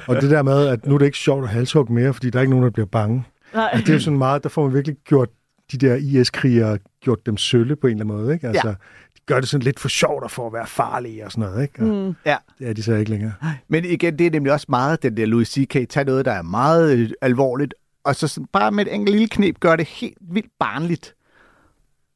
[0.07, 2.39] Og det der med, at nu er det ikke sjovt at halshugge mere, fordi der
[2.39, 3.25] er ikke nogen, der bliver bange.
[3.55, 3.69] Nej.
[3.73, 5.29] Altså, det er jo sådan meget, der får man virkelig gjort
[5.73, 8.35] de der IS-krigere, gjort dem sølle på en eller anden måde.
[8.35, 8.47] Ikke?
[8.49, 8.73] Altså, Ja.
[9.17, 11.63] De gør det sådan lidt for sjovt og for at være farlige og sådan noget.
[11.63, 11.83] Ikke?
[11.83, 12.15] Og Mm.
[12.27, 12.37] ja.
[12.59, 13.33] Det er de så ikke længere.
[13.69, 15.89] Men igen, det er nemlig også meget den der Louis C.K.
[15.89, 19.29] Tag noget, der er meget øh, alvorligt, og så sådan, bare med et enkelt lille
[19.29, 21.15] knep gør det helt vildt barnligt.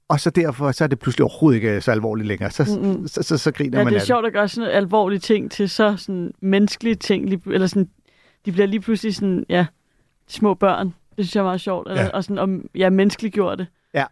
[0.09, 2.51] Og så derfor, så er det pludselig overhovedet ikke så alvorligt længere.
[2.51, 3.09] Så, Mm-mm.
[3.09, 5.71] så, så, så griner Ja, man det er sjovt at gøre sådan alvorlige ting til
[5.71, 7.89] så sådan menneskelige ting, eller sådan,
[8.47, 9.67] de bliver lige pludselig sådan, ja,
[10.29, 10.87] små børn.
[10.87, 12.09] Det synes jeg er meget sjovt, eller, Ja.
[12.09, 13.67] og sådan, om, ja, menneskeliggjort det.
[13.95, 14.05] Ja.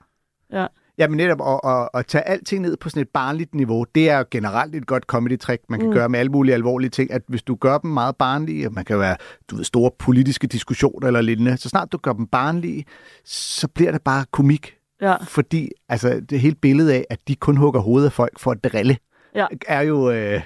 [0.52, 0.66] Ja.
[0.98, 4.10] Ja, men netop at, at, at tage alting ned på sådan et barnligt niveau, det
[4.10, 5.94] er generelt et godt comedy-trick, man kan mm.
[5.94, 8.84] gøre med alle mulige alvorlige ting, at hvis du gør dem meget barnlige, og man
[8.84, 9.16] kan være
[9.50, 12.84] du ved, store politiske diskussioner eller lignende, så snart du gør dem barnlige,
[13.24, 14.74] så bliver det bare komik.
[15.02, 15.16] Ja.
[15.28, 18.64] Fordi altså, det hele billede af, at de kun hugger hovedet af folk for at
[18.64, 18.96] drille,
[19.34, 19.46] Ja.
[19.68, 20.40] er, jo, øh,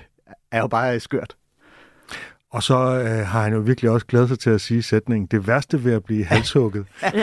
[0.52, 1.36] er jo bare skørt.
[2.50, 5.46] Og så øh, har han jo virkelig også glædet sig til at sige sætningen, det
[5.46, 6.86] værste ved at blive halshugget,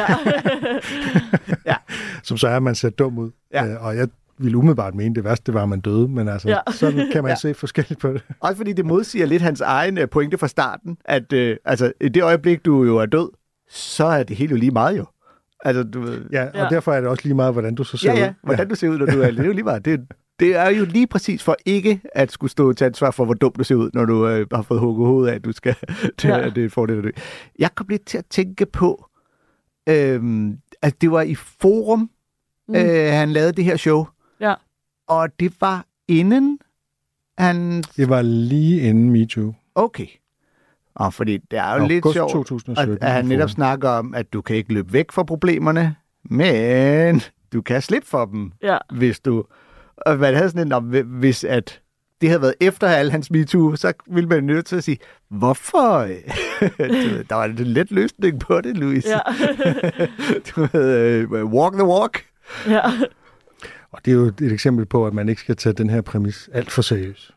[1.66, 1.76] ja.
[2.24, 3.32] som så er, at man ser dum ud.
[3.54, 3.66] Ja.
[3.68, 4.08] Øh, og jeg
[4.38, 6.60] ville umiddelbart mene, det værste var, at man døde, men altså, Ja.
[6.72, 7.36] sådan kan man Ja.
[7.36, 8.24] se forskelligt på det.
[8.40, 12.10] Også fordi det modsiger lidt hans egen øh, pointe fra starten, at øh, altså, i
[12.10, 13.30] det øjeblik, du jo er død,
[13.70, 15.06] så er det helt jo lige meget jo.
[15.66, 16.68] Altså, du ved, Ja, og Ja.
[16.70, 18.34] derfor er det også lige meget, hvordan du så ser ja, ja, ud.
[18.44, 19.86] hvordan du ser ud, når du er det er jo lige meget.
[19.86, 20.08] Det,
[20.40, 23.52] det er jo lige præcis for ikke at skulle stå til ansvar for, hvor dum
[23.52, 25.76] du ser ud, når du øh, har fået hugget hovedet af, at du skal
[26.22, 26.38] det, Ja.
[26.38, 26.50] ja.
[26.50, 27.10] det er for det, at dø.
[27.60, 29.06] Jeg kom lidt til at tænke på,
[29.90, 32.10] øhm, at det var i Forum,
[32.68, 32.76] mm.
[32.76, 34.06] øh, han lavede det her show.
[34.40, 34.54] Ja.
[35.08, 36.60] Og det var inden
[37.38, 37.82] han...
[37.82, 39.54] Det var lige inden MeToo.
[39.76, 40.08] Okay.
[40.96, 42.94] Og fordi det er jo lidt August sjovt, 2017.
[42.94, 47.22] at, at han netop snakker om, at du kan ikke løbe væk fra problemerne, men
[47.54, 48.78] du kan slippe for dem, ja.
[48.92, 49.46] hvis du...
[49.98, 51.82] Og man havde sådan en, om, hvis at
[52.22, 54.98] det havde været efter alle hans MeToo, så ville man nødt til at sige,
[55.30, 55.98] hvorfor?
[57.30, 59.06] Der var en let løsning på det, Louis.
[59.06, 59.20] Ja.
[60.50, 62.26] du ved, øh, walk the walk.
[62.68, 62.82] ja.
[63.92, 66.50] Og det er jo et eksempel på, at man ikke skal tage den her præmis
[66.54, 67.32] alt for seriøst.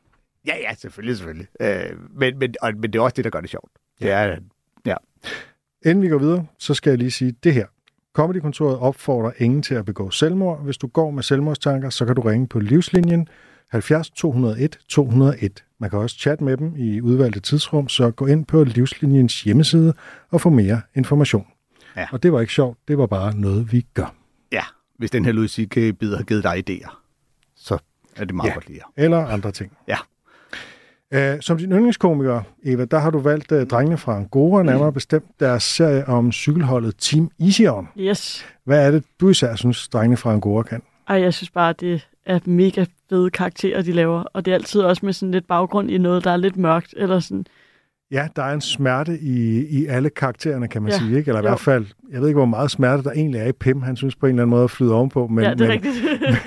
[0.46, 1.46] Ja, ja, selvfølgelig, selvfølgelig.
[1.60, 3.70] Øh, men, men, og, men det er også det, der gør det sjovt.
[4.00, 4.36] Det er,
[4.86, 4.94] ja.
[5.86, 7.66] Inden vi går videre, så skal jeg lige sige det her.
[8.12, 10.62] Comedykontoret opfordrer ingen til at begå selvmord.
[10.64, 13.28] Hvis du går med selvmordstanker, så kan du ringe på livslinjen
[13.70, 15.64] 70 201 201.
[15.78, 19.94] Man kan også chatte med dem i udvalgte tidsrum, så gå ind på livslinjens hjemmeside
[20.30, 21.46] og få mere information.
[21.96, 22.06] Ja.
[22.12, 24.14] Og det var ikke sjovt, det var bare noget, vi gør.
[24.52, 24.62] ja,
[24.98, 26.96] hvis den her Louis C.K.-bid har givet dig idéer,
[27.56, 27.78] så
[28.16, 28.54] er det meget Ja.
[28.54, 28.80] godt lige.
[28.96, 29.72] Eller andre ting.
[29.88, 29.96] Ja.
[31.14, 35.40] Uh, som din yndlingskomiker, Eva, der har du valgt uh, drengene fra Angora, nærmere bestemt
[35.40, 37.88] deres serie om cykelholdet Team Ision.
[37.98, 38.46] Yes.
[38.64, 40.82] Hvad er det, du især synes, drengene fra Angora kan?
[41.08, 44.24] Ej, jeg synes bare, det er mega fede karakterer, de laver.
[44.32, 46.94] Og det er altid også med sådan lidt baggrund i noget, der er lidt mørkt.
[46.96, 47.46] Eller sådan.
[48.10, 51.18] Ja, der er en smerte i, i alle karaktererne, kan man Ja, sige.
[51.18, 51.28] Ikke?
[51.28, 51.48] Eller i jo.
[51.48, 53.82] hvert fald, jeg ved ikke, hvor meget smerte der egentlig er i Pim.
[53.82, 55.26] Han synes på en eller anden måde at flyde ovenpå.
[55.26, 55.94] Men, ja, det er men, rigtigt.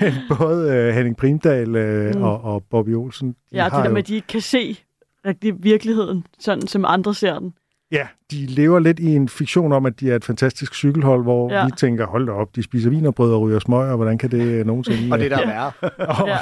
[0.00, 2.22] men både uh, Henning Primdal uh, Mm.
[2.22, 4.78] og, og Bobby Olsen, de ja, det der jo, med, at de ikke kan se
[5.26, 7.52] rigtig virkeligheden, sådan som andre ser den.
[7.92, 11.52] ja, de lever lidt i en fiktion om, at de er et fantastisk cykelhold, hvor
[11.52, 11.64] Ja.
[11.64, 14.42] vi tænker, hold da op, de spiser vinerbrød og ryger smøg, og hvordan kan det
[14.42, 15.12] øh, nogensinde...
[15.12, 15.46] Og det er der Ja.
[15.48, 15.72] værre.
[16.22, 16.38] og, Ja.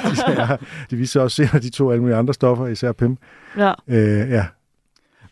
[0.49, 0.55] ja.
[0.91, 3.17] de viser også senere, at de to alle mulige andre stoffer, især Pim.
[3.57, 3.71] Ja.
[3.87, 4.45] Øh, ja.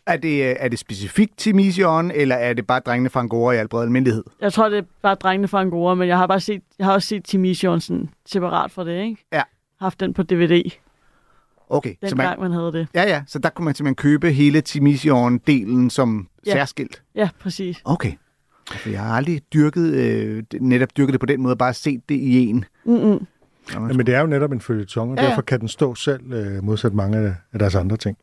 [0.08, 3.52] Er det, øh, er det specifikt til Mission, eller er det bare drengene fra Angora
[3.52, 4.24] i al bred almindelighed?
[4.40, 6.92] Jeg tror, det er bare drengene fra Angora, men jeg har bare set, jeg har
[6.94, 9.24] også set Tim Johnson separat fra det, ikke?
[9.32, 9.42] Ja.
[9.80, 10.70] Haft den på DVD,
[11.70, 12.86] Okay, den så man, gang man havde det.
[12.94, 16.52] ja, ja, så der kunne man simpelthen købe hele Timission-delen som Ja.
[16.52, 17.02] særskilt.
[17.14, 17.80] Ja, præcis.
[17.84, 18.12] Okay.
[18.70, 22.14] For jeg har aldrig dyrket, øh, netop dyrket det på den måde, bare set det
[22.14, 22.64] i en.
[22.84, 23.26] Mm-mm.
[23.72, 26.32] Ja, men det er jo netop en følgetong, og Ja, derfor kan den stå selv,
[26.32, 27.18] øh, modsat mange
[27.52, 28.16] af deres andre ting.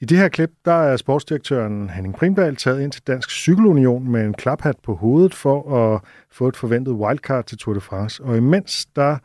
[0.00, 4.20] I det her klip, der er sportsdirektøren Henning Primdal taget ind til Dansk Cykelunion med
[4.24, 6.00] en klaphat på hovedet for at
[6.32, 8.22] få et forventet wildcard til Tour de France.
[8.22, 9.16] Og imens, der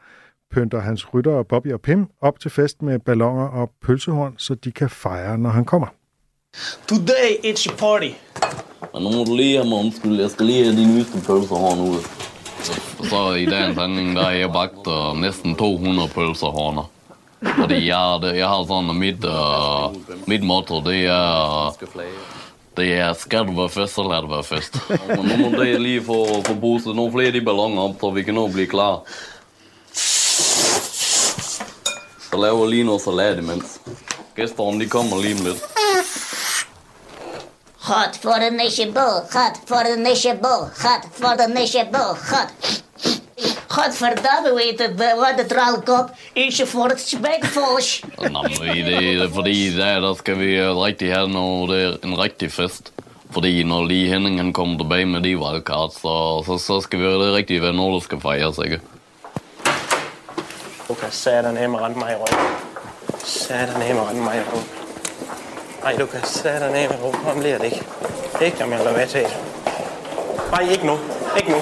[0.51, 4.71] pynter hans rytter Bobby og Pim op til fest med ballonger og pølsehorn, så de
[4.71, 5.87] kan fejre, når han kommer.
[6.87, 8.11] Today it's a party.
[8.93, 10.19] Og nu må du lige have mig undskyld.
[10.21, 11.97] Jeg skal lige have de nyeste pølsehorn ud.
[12.99, 16.92] Og så i dagens handling, der er jeg bagt uh, næsten 200 pølsehorner.
[17.43, 21.75] Fordi jeg, har det, jeg har sådan, at mit, uh, mit motto, det er,
[22.77, 24.77] det er, skal du være fest, så lad det være fest.
[25.17, 28.09] Og nu må det lige få, få boostet nogle flere af de ballonger op, så
[28.09, 28.99] vi kan nå blive klar.
[32.31, 33.79] Så laver lige noget salat imens.
[34.35, 35.61] Gæsterne, de kommer lige om lidt.
[37.83, 42.15] Hot for the nation bull, hot for the nation bull, hot for the nation bull,
[42.31, 42.82] hot.
[43.73, 48.01] Godverdamme weten we wat de draalkop is je voor het smækfors.
[48.17, 52.07] Nå, men det er fordi, der, der skal vi øh, rigtig have noget, det er
[52.07, 52.91] en rigtig fest.
[53.31, 57.05] Fordi når lige Henning han kommer tilbage med de wildcards, så, så, så skal vi
[57.05, 58.79] det rigtig være noget, der skal fejres, ikke?
[60.87, 62.55] Du kan satan med rende mig i røven.
[63.25, 64.67] Satan med rende mig i røven.
[65.83, 67.15] Nej, du kan satan med røven.
[67.25, 67.81] Kom bliver det ikke.
[68.41, 69.25] Ikke om jeg lader være til.
[70.51, 70.97] Nej, ikke nu.
[71.37, 71.57] Ikke nu.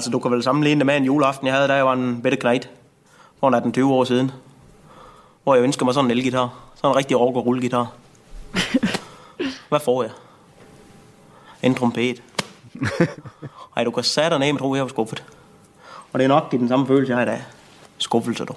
[0.00, 2.22] Altså, du kan vel sammenligne det med en juleaften, jeg havde, da jeg var en
[2.22, 2.70] bitte knægt.
[3.40, 4.30] For 18-20 år siden.
[5.42, 6.54] Hvor jeg ønsker mig sådan en elgitar.
[6.74, 7.92] Sådan en rigtig rock- og rullegitar.
[9.68, 10.12] Hvad får jeg?
[11.62, 12.22] En trompet.
[13.76, 15.24] Ej, du kan sætte dig ned, men tro, jeg var skuffet.
[16.12, 17.42] Og det er nok i den samme følelse, jeg har i dag.
[17.98, 18.54] Skuffelse, du.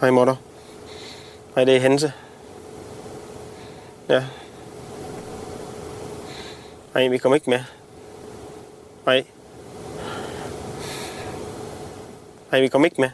[0.00, 0.34] Hej, mutter.
[1.54, 2.12] Hej, det er Hense.
[4.08, 4.24] Ja.
[6.94, 7.60] Nej, vi kommer ikke med.
[9.06, 9.24] Nej.
[12.50, 13.10] Nej, vi kommer ikke med.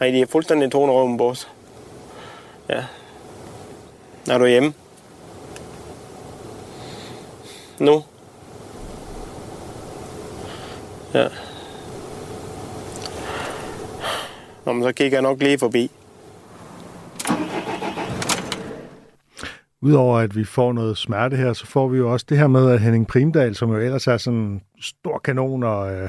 [0.00, 1.48] Nej, de er fuldstændig tonerøven på os.
[2.68, 2.84] Ja.
[4.30, 4.74] Er du hjemme?
[7.78, 8.04] Nu?
[11.14, 11.28] Ja.
[14.64, 15.90] Nå, men så kigger jeg nok lige forbi.
[19.82, 22.70] Udover at vi får noget smerte her, så får vi jo også det her med,
[22.70, 26.08] at Henning Primdal, som jo ellers er sådan en stor kanon og øh,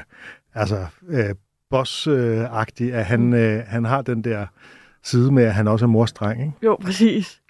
[0.55, 1.29] altså øh,
[1.69, 4.45] boss-agtig, at han, øh, han har den der
[5.03, 6.53] side med, at han også er morstreng, ikke?
[6.63, 7.41] Jo, præcis.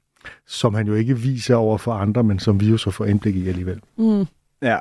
[0.48, 3.36] som han jo ikke viser over for andre, men som vi jo så får indblik
[3.36, 3.82] i alligevel.
[3.98, 4.26] Mm.
[4.62, 4.78] Ja,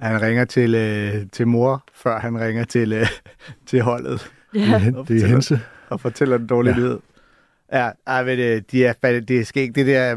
[0.00, 3.06] han ringer til, øh, til mor, før han ringer til, øh,
[3.66, 5.60] til holdet Det er, Ja, hen- det er Hense.
[5.88, 6.78] og fortæller den dårlige Ja.
[6.80, 6.98] nyhed.
[7.72, 8.92] Ja, ej, men, øh, de er,
[9.28, 10.16] det er skægt, det der...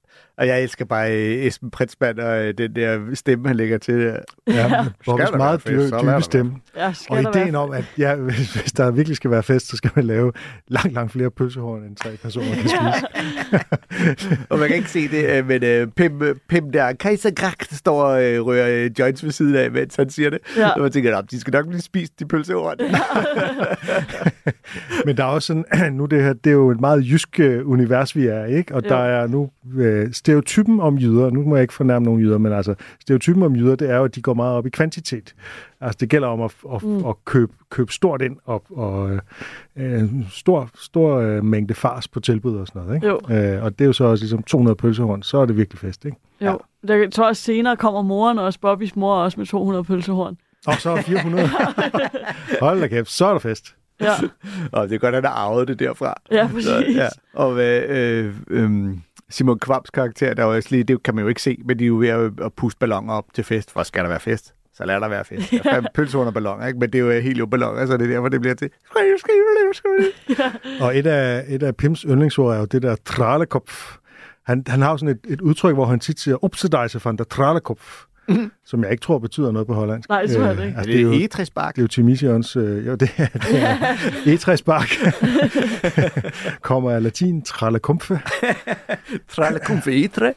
[0.37, 3.99] og jeg elsker bare øh, Esben Pritzmann og øh, den der stemme, han lægger til.
[3.99, 4.17] der.
[4.47, 6.53] Ja, Bobbes meget dybe, dybe stemme.
[6.77, 9.91] Ja, Og ideen om, at ja, hvis, hvis der virkelig skal være fest, så skal
[9.95, 10.31] man lave
[10.67, 14.37] langt, langt flere pølsehorn, end tre personer kan spise.
[14.49, 18.03] og man kan ikke se det, øh, men øh, Pim, Pim der, Kaiser Grak, står
[18.03, 20.39] og øh, rører joints ved siden af, mens han siger det.
[20.57, 20.69] Ja.
[20.69, 22.77] Og man tænker, "Nå, de skal nok blive spist, de pølsehorn.
[25.05, 28.15] Men der er også sådan, nu det her, det er jo et meget jysk univers,
[28.15, 28.75] vi er, ikke?
[28.75, 28.89] Og Jo.
[28.89, 32.53] der er nu øh, stereotypen om jyder, nu må jeg ikke fornærme nogen jyder, men
[32.53, 35.35] altså stereotypen om jyder, det er jo, at de går meget op i kvantitet.
[35.81, 37.05] Altså det gælder om at, at, mm.
[37.05, 39.19] at købe, købe stort ind og, og
[39.75, 43.07] øh, stor, stor øh, mængde fars på tilbud og sådan noget, ikke?
[43.07, 43.19] Jo.
[43.29, 46.05] Øh, og det er jo så også ligesom 200 pølsehorn, så er det virkelig fest,
[46.05, 46.17] ikke?
[46.41, 46.59] Jo.
[46.87, 50.37] Der, jeg tror også senere kommer moren også, Bobbys mor også med 200 pølsehorn.
[50.67, 51.47] Og så er 400.
[52.61, 53.75] Hold da kæft, så er der fest.
[54.01, 54.13] Ja,
[54.79, 56.13] og det er godt, at han har arvet det derfra.
[56.31, 56.65] ja præcis.
[56.65, 57.07] Så, ja.
[57.33, 58.97] Og øh, øh, øh,
[59.29, 61.83] Simon Kvams karakter, der er også lige, det kan man jo ikke se, men de
[61.83, 63.71] er jo ved at, at puste balloner op til fest.
[63.71, 64.53] For skal der være fest?
[64.73, 65.51] Så lad der være fest.
[65.51, 66.79] Der er under balloner, ikke?
[66.79, 68.69] Men det er jo helt jo balloner, så det er derfor, det bliver til.
[68.85, 69.33] Skriv, skriv,
[69.73, 70.47] skriv, skriv.
[70.81, 73.97] Og et af, et af Pims yndlingsord er jo det der tralekopf.
[74.45, 77.23] Han, han har jo sådan et, et udtryk, hvor han tit siger, opsedejse van der
[77.23, 78.03] tralekopf,
[78.65, 80.09] som jeg ikke tror betyder noget på hollandsk.
[80.09, 80.77] Nej, det tror jeg Øh, ikke.
[80.77, 81.75] Altså, det er jo, det egetræsbark?
[81.75, 84.89] det er jo Timisions, øh, jo, det er, det er etræsbark,
[86.61, 88.19] kommer af latin tralekomfe.
[89.35, 90.33] Tralle confetre.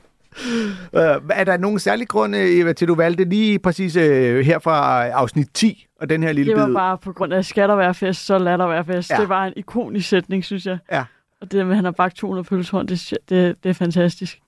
[0.93, 4.03] Uh, er der nogen særlig grund, øh, Eva, til du valgte lige præcis uh,
[4.39, 6.74] her fra afsnit 10, og den her lille Det var bid?
[6.74, 9.11] bare på grund af, skal der være fest, så lad der være fest.
[9.11, 9.14] Ja.
[9.14, 9.20] Ja.
[9.20, 10.78] Det var en ikonisk sætning, synes jeg.
[10.93, 11.05] Ja.
[11.41, 14.39] Og det med, at han har bagt 200 pølsehorn, det, det, det er fantastisk.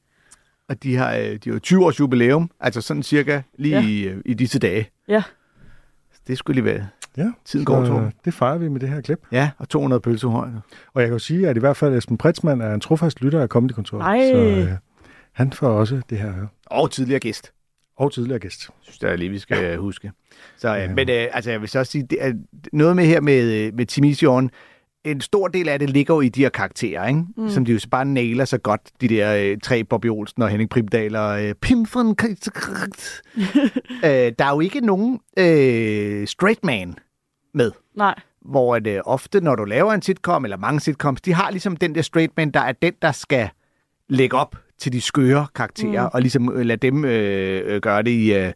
[0.68, 3.86] Og de har, øh, de har jo 20 års jubilæum, altså sådan cirka lige Ja.
[3.86, 4.90] i, øh, i disse dage.
[5.08, 5.22] Ja.
[6.26, 6.86] Det skulle lige være.
[7.16, 8.12] Ja, Tiden går, Torben.
[8.24, 9.18] det fejrer vi med det her klip.
[9.32, 10.58] Ja, og 200 pølsehorn.
[10.94, 13.40] Og jeg kan jo sige, at i hvert fald Esben Pritzmann er en trofast lytter
[13.42, 14.02] af Comedy Kontoret.
[14.02, 14.30] Ej.
[14.32, 14.68] Så øh,
[15.32, 16.32] han får også det her.
[16.66, 17.52] Og tidligere gæst.
[17.96, 18.70] Og tidligere gæst.
[18.82, 19.76] synes jeg lige, vi skal ja.
[19.76, 20.12] huske.
[20.56, 20.88] Så, øh, Ja.
[20.94, 22.32] Men øh, altså, jeg vil så også sige, det er
[22.72, 24.50] noget med her med, øh, med Timision,
[25.07, 27.24] en stor del af det ligger jo i de her karakterer, ikke?
[27.36, 27.48] Mm.
[27.48, 30.48] som de jo så bare nailer så godt, de der øh, tre Bobby Olsen og
[30.48, 32.14] Henning Primdal og øh, Pim von øh,
[34.38, 36.94] Der er jo ikke nogen øh, straight man
[37.54, 37.72] med.
[37.96, 38.14] Nej.
[38.40, 41.94] hvor det ofte, når du laver en sitcom, eller mange sitcoms, de har ligesom den
[41.94, 43.48] der straight man, der er den, der skal
[44.09, 46.11] lægge op til de skøre karakterer, mm.
[46.12, 48.52] og ligesom øh, lade dem øh, øh, gøre det i, øh,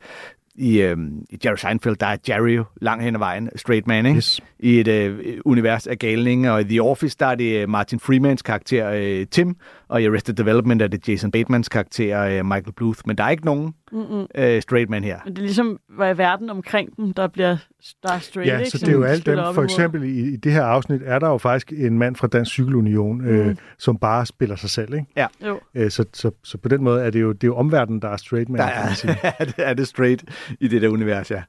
[0.60, 0.96] i, øh,
[1.30, 4.16] i Jerry Seinfeld, der er Jerry jo langt hen ad vejen, straight man, ikke?
[4.16, 4.40] Yes.
[4.58, 8.00] I et øh, univers af galninge, og i The Office, der er det øh, Martin
[8.00, 9.56] Freemans karakter øh, Tim,
[9.90, 13.30] og i Arrested Development er det Jason Batemans karakter øh, Michael Bluth, men der er
[13.30, 14.26] ikke nogen Mm-mm.
[14.34, 15.18] øh, straight man her.
[15.24, 17.56] Men det er ligesom, hvad er verden omkring dem, der bliver
[18.02, 18.70] der er straight, Ja, ikke?
[18.70, 19.38] så det er jo alt dem.
[19.54, 22.50] For eksempel i, i det her afsnit er der jo faktisk en mand fra Dansk
[22.52, 23.56] Cykelunion, øh, Mm.
[23.78, 24.94] som bare spiller sig selv.
[24.94, 25.06] Ikke?
[25.46, 25.60] Jo.
[25.74, 28.08] Øh, så, så, så på den måde er det jo, det er jo omverdenen, der
[28.08, 29.16] er straight man, Der kan man sige.
[29.22, 30.24] er, er, det, er det straight
[30.60, 31.42] i det der univers, ja.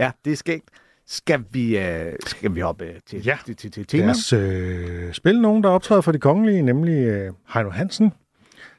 [0.00, 0.68] Ja, det er skægt.
[1.08, 3.38] Skal vi, øh, skal vi hoppe til, Ja.
[3.46, 4.10] til, til, til Lad tema?
[4.10, 8.12] os øh, spille nogen, der optræder for de kongelige, nemlig øh, Heino Hansen,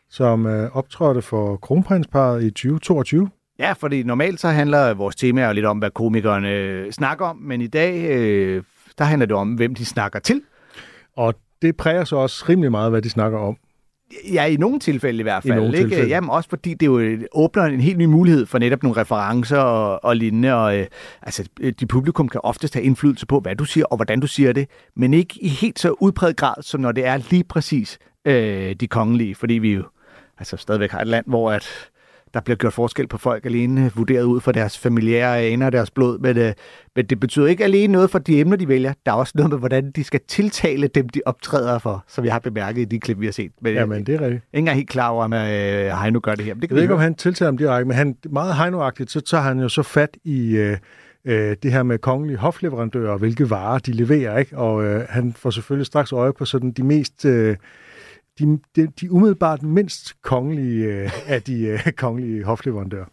[0.09, 3.29] som øh, optrådte for kronprinsparet i 2022.
[3.59, 7.35] Ja, fordi normalt så handler vores tema jo lidt om, hvad komikerne øh, snakker om,
[7.37, 8.63] men i dag, øh,
[8.97, 10.41] der handler det om, hvem de snakker til.
[11.15, 13.57] Og det præger så også rimelig meget, hvad de snakker om.
[14.33, 15.59] Ja, i nogle tilfælde i hvert I fald.
[15.59, 15.89] nogle ikke?
[15.89, 16.09] tilfælde.
[16.09, 19.57] Jamen også fordi det jo øh, åbner en helt ny mulighed for netop nogle referencer
[19.57, 20.53] og, og lignende.
[20.53, 20.85] Og, øh,
[21.21, 24.27] altså, øh, de publikum kan oftest have indflydelse på, hvad du siger og hvordan du
[24.27, 27.99] siger det, men ikke i helt så udpræget grad, som når det er lige præcis
[28.25, 29.83] øh, de kongelige, fordi vi jo
[30.37, 31.89] altså, stadigvæk har et land, hvor at
[32.37, 35.91] der bliver gjort forskel på folk alene, vurderet ud fra deres familiære aner og deres
[35.91, 36.53] blod, men, øh,
[36.95, 38.93] men det betyder ikke alene noget for de emner, de vælger.
[39.05, 42.33] Der er også noget med, hvordan de skal tiltale dem, de optræder for, som jeg
[42.33, 43.51] har bemærket i de klip, vi har set.
[43.61, 44.21] Men, Jamen, det er rigtigt.
[44.21, 45.39] jeg er ikke engang helt klar over, om øh,
[46.01, 46.53] Heino gør det her.
[46.53, 48.53] Men det Jeg kan ved vi ikke, om han tiltaler ham direkte, men han, meget
[48.53, 50.77] Heino-agtigt, så tager han jo så fat i øh,
[51.25, 54.57] øh, det her med kongelige hofleverandører, og hvilke varer de leverer, ikke?
[54.57, 57.25] Og øh, han får selvfølgelig straks øje på sådan de mest...
[57.25, 57.55] Øh,
[58.39, 63.05] de, de, de umiddelbart mindst kongelige øh, af de øh, kongelige hofleverandører.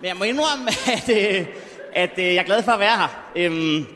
[0.00, 1.46] Men jeg må indrømme, at, øh,
[1.94, 3.32] at øh, jeg er glad for at være her.
[3.36, 3.86] Øhm,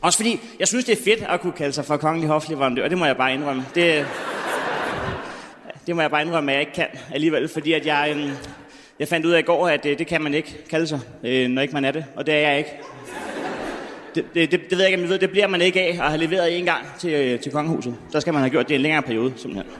[0.00, 2.88] også fordi, jeg synes, det er fedt at kunne kalde sig for kongelig hofleverandør.
[2.88, 3.64] Det må jeg bare indrømme.
[3.74, 4.06] Det,
[5.86, 7.48] det må jeg bare indrømme, at jeg ikke kan alligevel.
[7.48, 8.30] Fordi at jeg, øh,
[8.98, 11.48] jeg fandt ud af i går, at øh, det kan man ikke kalde sig, øh,
[11.48, 12.04] når ikke man er det.
[12.16, 12.70] Og det er jeg ikke.
[14.16, 15.18] Det, det, det, det ved jeg ikke, om I ved.
[15.18, 17.94] Det bliver man ikke af at have leveret en gang til, øh, til kongehuset.
[18.12, 19.72] Så skal man have gjort det i en længere periode, simpelthen.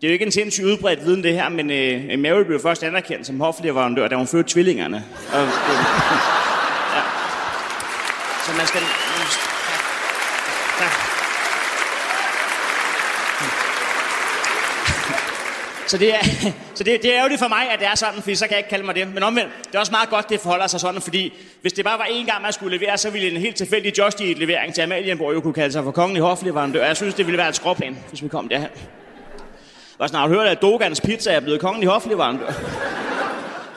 [0.00, 2.82] Det er jo ikke en sindssygt udbredt viden, det her, men øh, Mary blev først
[2.82, 5.04] anerkendt som hofleverandør, da hun fødte tvillingerne.
[5.32, 5.48] Og, øh,
[6.96, 7.02] ja.
[8.46, 8.80] Så man skal...
[10.80, 10.86] Ja.
[15.92, 16.22] Så det er,
[16.78, 18.58] så det, det er ærgerligt for mig, at det er sådan, fordi så kan jeg
[18.58, 19.14] ikke kalde mig det.
[19.14, 21.98] Men omvendt, det er også meget godt, det forholder sig sådan, fordi hvis det bare
[21.98, 24.82] var én gang, man skulle levere, så ville en helt tilfældig Just Eat levering til
[24.82, 26.86] Amalienborg jo kunne kalde sig for kongen i hofleverandør.
[26.86, 28.68] Jeg synes, det ville være et skråplan, hvis vi kom derhen.
[29.98, 32.52] Og snart hørt, at Dogans Pizza er blevet kongen i hofleverandør.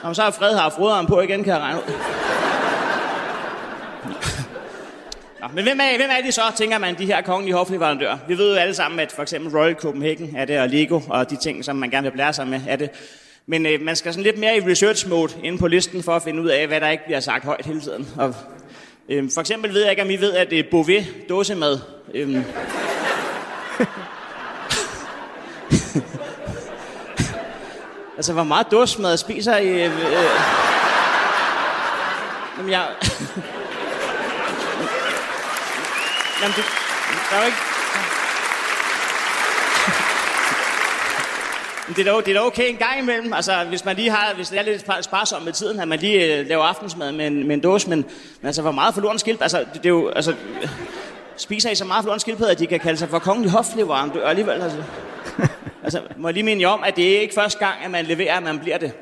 [0.02, 2.15] Om så har Fred haft froderen på igen, kan jeg regne ud.
[5.40, 8.18] Nå, men hvem er, hvem er de så, tænker man, de her kongelige hofleverandører?
[8.28, 11.30] Vi ved jo alle sammen, at for eksempel Royal Copenhagen er det, og Lego, og
[11.30, 12.90] de ting, som man gerne vil blære sig med, er det.
[13.46, 16.22] Men øh, man skal sådan lidt mere i research mode inde på listen, for at
[16.22, 18.08] finde ud af, hvad der ikke bliver sagt højt hele tiden.
[18.16, 18.34] Og,
[19.08, 21.78] øh, for eksempel ved jeg ikke, om I ved, at det er dåsemad.
[22.14, 22.28] Øh,
[28.16, 29.68] altså, hvor meget dåsemad spiser I?
[29.68, 29.90] Øh, øh,
[32.58, 32.86] Jamen, jeg...
[36.42, 36.64] Jamen, det,
[37.30, 37.56] der er jo ikke...
[41.96, 44.34] Det er, da, det er da okay en gang imellem, altså hvis man lige har,
[44.34, 47.26] hvis det er lidt spar- sparsomt med tiden, at man lige øh, laver aftensmad med
[47.26, 47.98] en, med en dåse, men,
[48.40, 50.34] men altså hvor meget forloren skildpadde, altså det, det er jo, altså
[51.36, 54.62] spiser I så meget forloren skildpadde, at de kan kalde sig for kongelig hofleverandør alligevel,
[54.62, 54.82] altså.
[55.84, 58.04] Altså, må jeg lige minde jer om, at det er ikke første gang, at man
[58.04, 58.92] leverer, at man bliver det.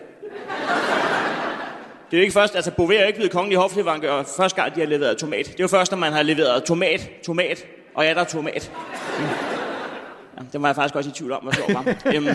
[2.15, 4.81] Det er jo ikke først, altså Bovær er ikke blevet kongelig hofleverandør første gang, de
[4.81, 5.47] har leveret tomat.
[5.47, 8.73] Det er jo først, når man har leveret tomat, tomat, og ja, der er tomat.
[9.19, 9.25] Mm.
[10.37, 11.85] Ja, det var jeg faktisk også i tvivl om, hvor sjovt var.
[12.15, 12.35] Øhm, øh.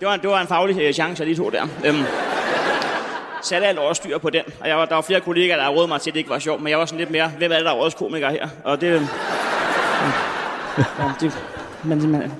[0.00, 1.62] det, var en, det var en faglig øh, chance, jeg lige tog der.
[1.84, 2.04] Øhm,
[3.42, 4.42] satte alt over styr på den.
[4.60, 6.38] Og jeg var, der var flere kollegaer, der rådede mig til, at det ikke var
[6.38, 8.48] sjovt, men jeg var sådan lidt mere, hvem er det, der er årets komiker her?
[8.64, 8.86] Og det...
[8.86, 9.06] øhm,
[10.98, 11.38] Ja, det
[11.84, 12.32] men, men,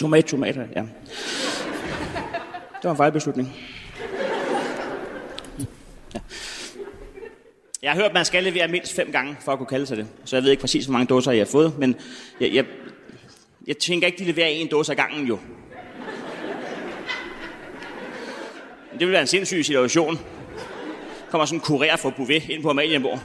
[0.00, 0.80] Tomat, tomater, ja.
[0.80, 3.56] Det var en fejlbeslutning.
[6.14, 6.20] Ja.
[7.82, 9.96] Jeg har hørt, at man skal levere mindst fem gange, for at kunne kalde sig
[9.96, 10.06] det.
[10.24, 11.96] Så jeg ved ikke præcis, hvor mange dåser jeg har fået, men
[12.40, 12.64] jeg, jeg,
[13.66, 15.38] jeg tænker ikke, de leverer en dåse ad gangen jo.
[18.92, 20.18] Det vil være en sindssyg situation.
[21.30, 23.20] Kommer sådan en kurér fra Bouvet ind på Amalienborg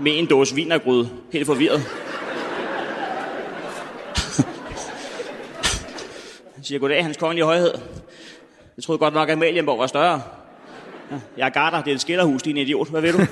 [0.00, 2.05] med en dåse vinergryde, helt forvirret.
[6.66, 7.74] Siger, goddag, hans kongelige højhed.
[8.76, 10.22] Jeg troede godt nok, at Amalienborg var større.
[11.10, 12.90] Ja, jeg er garter, det er et skillerhus, din idiot.
[12.90, 13.18] Hvad ved du?
[13.18, 13.26] um.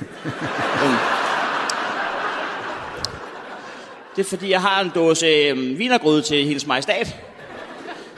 [4.16, 7.16] det er fordi, jeg har en dåse øh, vinergryde til hendes majestat.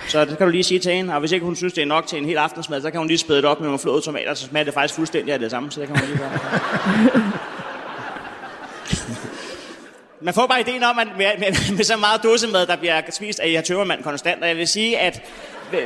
[0.09, 1.14] Så det kan du lige sige til hende.
[1.14, 3.07] Og hvis ikke hun synes, det er nok til en hel aftensmad, så kan hun
[3.07, 5.51] lige spæde det op med nogle flåede tomater, så smager det faktisk fuldstændig af det
[5.51, 5.71] samme.
[5.71, 7.53] Så det kan hun lige gøre.
[10.21, 13.41] Man får bare ideen om, at med, med, med så meget dåsemad, der bliver spist
[13.41, 14.43] at I har tømmermand konstant.
[14.43, 15.23] Og jeg vil sige, at...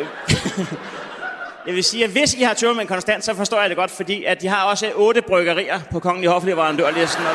[1.66, 4.24] Jeg vil sige, at hvis I har tømmermænd konstant, så forstår jeg det godt, fordi
[4.24, 7.24] at de har også otte bryggerier på Kongen i Hofleverandørlisten.
[7.26, 7.34] Og,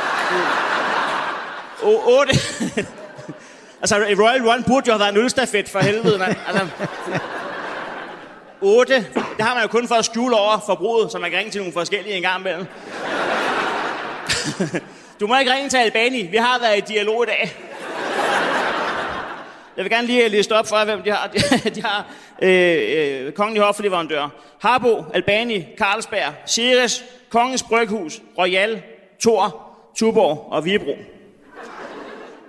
[1.80, 2.34] sådan otte...
[3.82, 6.36] altså, Royal Run burde jo have været en ølstafet for helvede, mand.
[6.48, 6.68] Altså,
[8.62, 8.96] otte.
[9.38, 11.62] Det har man jo kun for at skjule over forbruget, så man kan ringe til
[11.62, 12.66] nogle forskellige en gang imellem.
[15.20, 16.22] Du må ikke ringe til Albani.
[16.22, 17.56] Vi har været i dialog i dag.
[19.78, 21.28] Jeg vil gerne lige liste op for jer, hvem de har.
[21.76, 22.06] De har
[22.42, 24.30] øh, øh, Kongen i Hofleverandør.
[24.62, 28.82] Harbo, Albani, Carlsberg, Ceres, Kongens Bryghus, Royal,
[29.20, 29.62] Tor,
[29.96, 30.96] Tuborg og Vibro.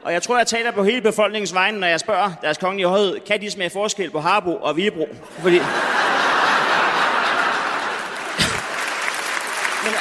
[0.03, 3.21] Og jeg tror, jeg taler på hele befolkningens vegne, når jeg spørger deres kongelige højhed,
[3.21, 5.09] kan de smage forskel på Harbo og Vibro?
[5.39, 5.59] Fordi...
[9.85, 9.93] Men,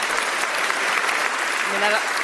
[1.73, 2.15] men er der...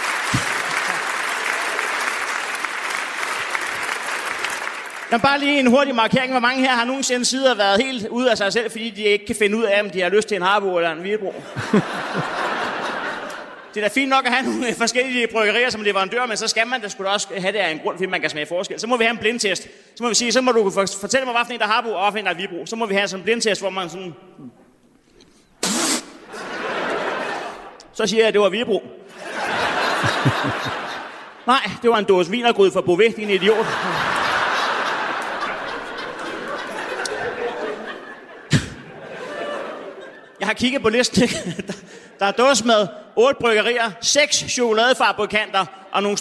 [5.11, 6.31] Men bare lige en hurtig markering.
[6.31, 9.25] Hvor mange her har nogensinde sider været helt ude af sig selv, fordi de ikke
[9.25, 11.33] kan finde ud af, om de har lyst til en Harbo eller en Vibro?
[13.73, 16.67] Det er da fint nok at have nogle forskellige bryggerier som leverandør, men så skal
[16.67, 18.79] man da da også have det af en grund, fordi man kan smage forskel.
[18.79, 19.67] Så må vi have en blindtest.
[19.95, 22.11] Så må vi sige, så må du fortælle mig, hvilken en der har Harbo, og
[22.11, 22.65] hvilken der er Vibro.
[22.65, 24.13] Så må vi have sådan en blindtest, hvor man sådan...
[27.93, 28.79] Så siger jeg, at det var Vibro.
[31.47, 33.65] Nej, det var en dåse vinergrød fra Bouvet, din idiot.
[40.51, 41.29] Har kigget på listen.
[42.19, 46.17] Der er dåsemad, otte bryggerier, seks chokoladefabrikanter og nogle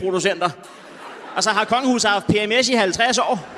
[0.00, 0.46] producenter.
[0.46, 3.48] Og så altså, har kongehuset haft PMS i 50 år.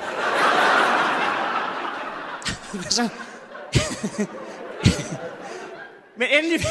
[2.89, 3.01] så...
[6.17, 6.65] Men endelig,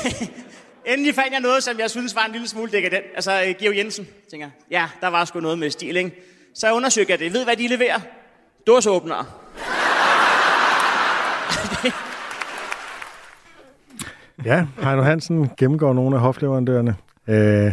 [0.86, 3.04] endelig fandt jeg noget, som jeg synes var en lille smule dekadent.
[3.14, 4.52] Altså, øh, Georg Jensen, tænker jeg.
[4.70, 6.22] Ja, der var sgu noget med stil, ikke?
[6.54, 7.32] Så jeg undersøgte jeg det.
[7.32, 8.00] Ved, hvad de leverer?
[8.66, 9.26] Dåseåbnere.
[14.44, 16.94] Ja, Heino Hansen gennemgår nogle af hofleverandørerne.
[17.28, 17.72] Øh,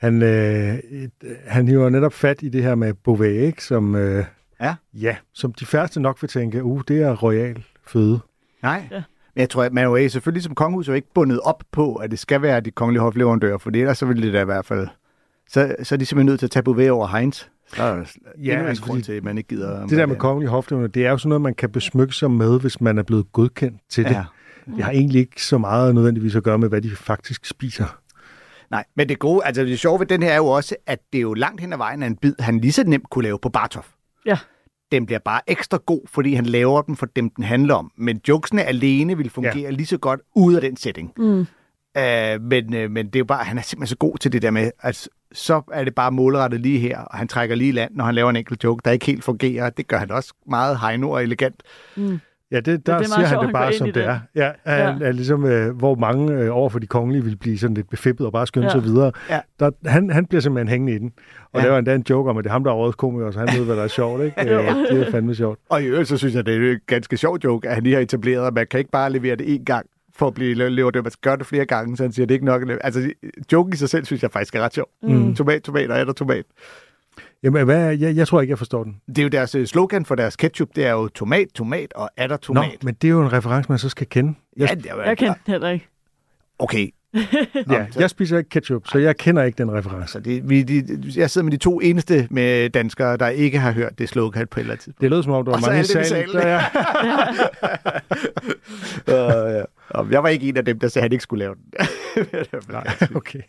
[0.00, 0.78] han, øh,
[1.46, 3.64] han hiver netop fat i det her med Beauvais, ikke?
[3.64, 4.24] Som, øh,
[4.60, 4.74] ja.
[4.94, 8.20] ja, som de færreste nok vil tænke, uh, det er royal føde.
[8.62, 8.88] Nej.
[8.90, 9.02] Ja.
[9.34, 11.62] Men jeg tror, at man er jo selvfølgelig som kongehus er jo ikke bundet op
[11.72, 14.44] på, at det skal være de kongelige hofleverandører, for ellers så vil det da i
[14.44, 14.88] hvert fald...
[15.48, 17.44] Så, så er de simpelthen nødt til at tage Beauvais over Heinz.
[17.66, 18.04] Så er der
[18.44, 19.86] ja, altså, grund til, at man ikke gider...
[19.86, 22.60] Det der med kongelige hofleverandører, det er jo sådan noget, man kan besmykke sig med,
[22.60, 24.08] hvis man er blevet godkendt til ja.
[24.08, 24.26] det.
[24.76, 27.98] Det har egentlig ikke så meget nødvendigvis at gøre med, hvad de faktisk spiser.
[28.70, 31.18] Nej, men det gode, altså det sjove ved den her er jo også, at det
[31.18, 33.38] er jo langt hen ad vejen af en bid, han lige så nemt kunne lave
[33.38, 33.84] på Bartov.
[34.26, 34.38] Ja.
[34.92, 37.92] Den bliver bare ekstra god, fordi han laver dem for dem, den handler om.
[37.96, 39.70] Men jokesene alene vil fungere ja.
[39.70, 41.12] lige så godt ud af den setting.
[41.16, 41.46] Mm.
[41.98, 44.42] Uh, men, uh, men det er jo bare, han er simpelthen så god til det
[44.42, 47.94] der med, at så er det bare målrettet lige her, og han trækker lige land,
[47.94, 49.70] når han laver en enkelt joke, der ikke helt fungerer.
[49.70, 51.62] Det gør han også meget heino og elegant.
[51.96, 52.20] Mm.
[52.52, 54.20] Ja, det, der det siger han det bare, som det er.
[54.34, 55.06] Ja, han, ja.
[55.06, 58.26] Er ligesom, øh, hvor mange øh, over for de kongelige vil blive sådan lidt befippet
[58.26, 58.72] og bare skynde ja.
[58.72, 59.12] sig videre.
[59.30, 59.40] Ja.
[59.60, 61.12] Der, han, han bliver simpelthen hængende i den.
[61.52, 61.66] Og ja.
[61.66, 63.58] laver endda en joke om, at det er ham, der er årets komiker, så han
[63.58, 64.22] ved, hvad der er sjovt.
[64.22, 64.40] Ikke?
[64.46, 64.74] ja.
[64.90, 65.58] Det er fandme sjovt.
[65.68, 67.94] Og i øvrigt, så synes jeg, det er en ganske sjov joke, at han lige
[67.94, 69.86] har etableret, at man kan ikke bare levere det én gang
[70.18, 71.04] for at blive lever det.
[71.04, 72.62] Man skal gøre det flere gange, så han siger, at det er ikke nok.
[72.80, 73.10] Altså,
[73.52, 74.86] joken i sig selv, synes jeg faktisk er ret sjov.
[75.02, 75.34] Mm.
[75.34, 76.44] Tomat, tomat og er der tomat.
[77.42, 79.00] Jamen, hvad, jeg, jeg tror ikke, jeg forstår den.
[79.06, 82.10] Det er jo deres øh, slogan for deres ketchup, det er jo tomat, tomat og
[82.16, 82.64] er der tomat.
[82.64, 84.34] Nå, men det er jo en reference, man så skal kende.
[84.56, 85.88] Jeg, ja, det er, jeg kender den heller ikke.
[86.58, 86.90] Okay.
[87.70, 90.12] ja, jeg spiser ikke ketchup, så jeg kender ikke den reference.
[90.12, 93.72] Så det, vi, de, jeg sidder med de to eneste med danskere, der ikke har
[93.72, 95.00] hørt det slogan på et eller andet tidspunkt.
[95.00, 96.34] Det lød som om, der var mange i salen.
[96.34, 96.60] Der, ja.
[99.48, 99.62] uh, ja.
[99.90, 101.86] Og jeg var ikke en af dem, der sagde, at han ikke skulle lave den.
[102.72, 103.40] Nej, okay.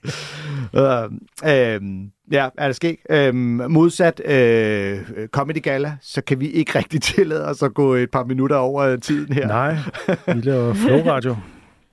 [0.74, 1.14] Uh,
[1.44, 2.96] uh, ja, er det sket?
[3.14, 3.36] Uh,
[3.72, 8.24] modsat uh, Comedy Gala, så kan vi ikke rigtig tillade os at gå et par
[8.24, 9.48] minutter over tiden her.
[9.48, 9.76] Nej,
[10.36, 11.32] vi laver flow-radio.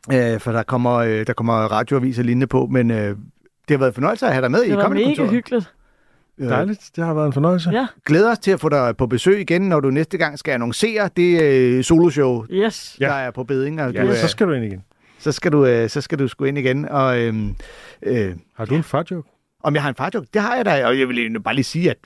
[0.09, 3.17] Uh, for der kommer, uh, der kommer radioaviser lignende på, men uh, det
[3.71, 5.73] har været fornøjelse at have dig med det i Comedy Det var mega hyggeligt.
[6.39, 7.71] Dejligt, det har været en fornøjelse.
[7.71, 7.87] Ja.
[8.07, 11.11] Glæder os til at få dig på besøg igen, når du næste gang skal annoncere
[11.17, 12.97] det øh, soloshow, yes.
[13.01, 13.83] der er på beding.
[13.83, 14.85] Og ja, du, øh, så skal du ind igen.
[15.19, 16.89] Så skal du, øh, så skal du sgu ind igen.
[16.89, 17.35] Og, øh,
[18.03, 19.29] øh, har du en farjoke?
[19.63, 20.27] Om jeg har en farjoke?
[20.35, 21.99] Det har jeg da, og jeg vil bare lige sige, at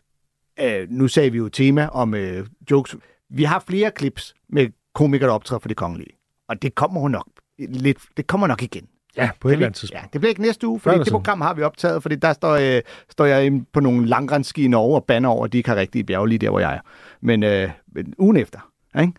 [0.82, 2.96] øh, nu sagde vi jo tema om øh, jokes.
[3.30, 6.10] Vi har flere clips med komikere, der optræder for det kongelige.
[6.48, 7.26] Og det kommer hun nok
[7.58, 8.86] lidt, det kommer nok igen.
[9.16, 10.02] Ja, på et eller andet tidspunkt.
[10.02, 12.76] Ja, det bliver ikke næste uge, eller det program har vi optaget, fordi der står,
[12.76, 15.76] øh, står jeg på nogle langrensski i Norge og banner over, at de ikke har
[15.76, 16.80] rigtige bjerge lige der, hvor jeg er.
[17.20, 18.58] Men, øh, men ugen efter.
[19.00, 19.12] Ikke?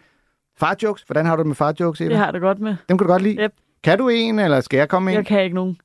[0.60, 2.10] Farjokes, hvordan har du det med farjokes, Eva?
[2.10, 2.76] Det har da godt med.
[2.90, 3.42] Dem kan du godt lide?
[3.42, 3.52] Yep.
[3.84, 5.18] Kan du en, eller skal jeg komme en?
[5.18, 5.78] Jeg kan ikke nogen.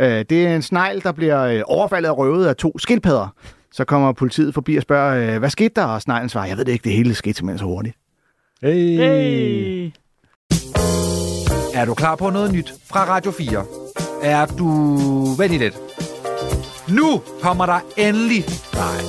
[0.00, 3.28] Øh, det er en snegl, der bliver øh, overfaldet og røvet af to skildpadder.
[3.72, 5.84] Så kommer politiet forbi og spørger, øh, hvad skete der?
[5.84, 7.96] Og sneglen svarer, jeg ved det ikke, det hele skete simpelthen så hurtigt.
[8.62, 8.96] Hey.
[8.96, 9.90] Hey.
[11.74, 13.64] Er du klar på noget nyt fra Radio 4?
[14.22, 14.68] Er du...
[15.34, 15.74] Vent lige lidt.
[16.88, 18.44] Nu kommer der endelig...
[18.74, 19.00] Nej.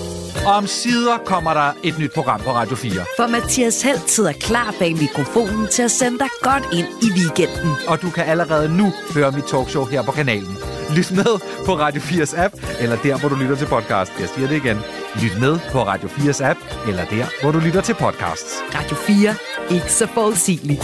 [0.45, 2.91] Om sider kommer der et nyt program på Radio 4.
[3.17, 7.71] For Mathias Helt sidder klar bag mikrofonen til at sende dig godt ind i weekenden.
[7.87, 10.57] Og du kan allerede nu høre mit talkshow her på kanalen.
[10.95, 14.11] Lyt med på Radio 4's app, eller der, hvor du lytter til podcast.
[14.19, 14.77] Jeg siger det igen.
[15.21, 18.55] Lyt med på Radio 4's app, eller der, hvor du lytter til podcasts.
[18.75, 19.35] Radio 4.
[19.75, 20.83] Ikke så forudsigeligt.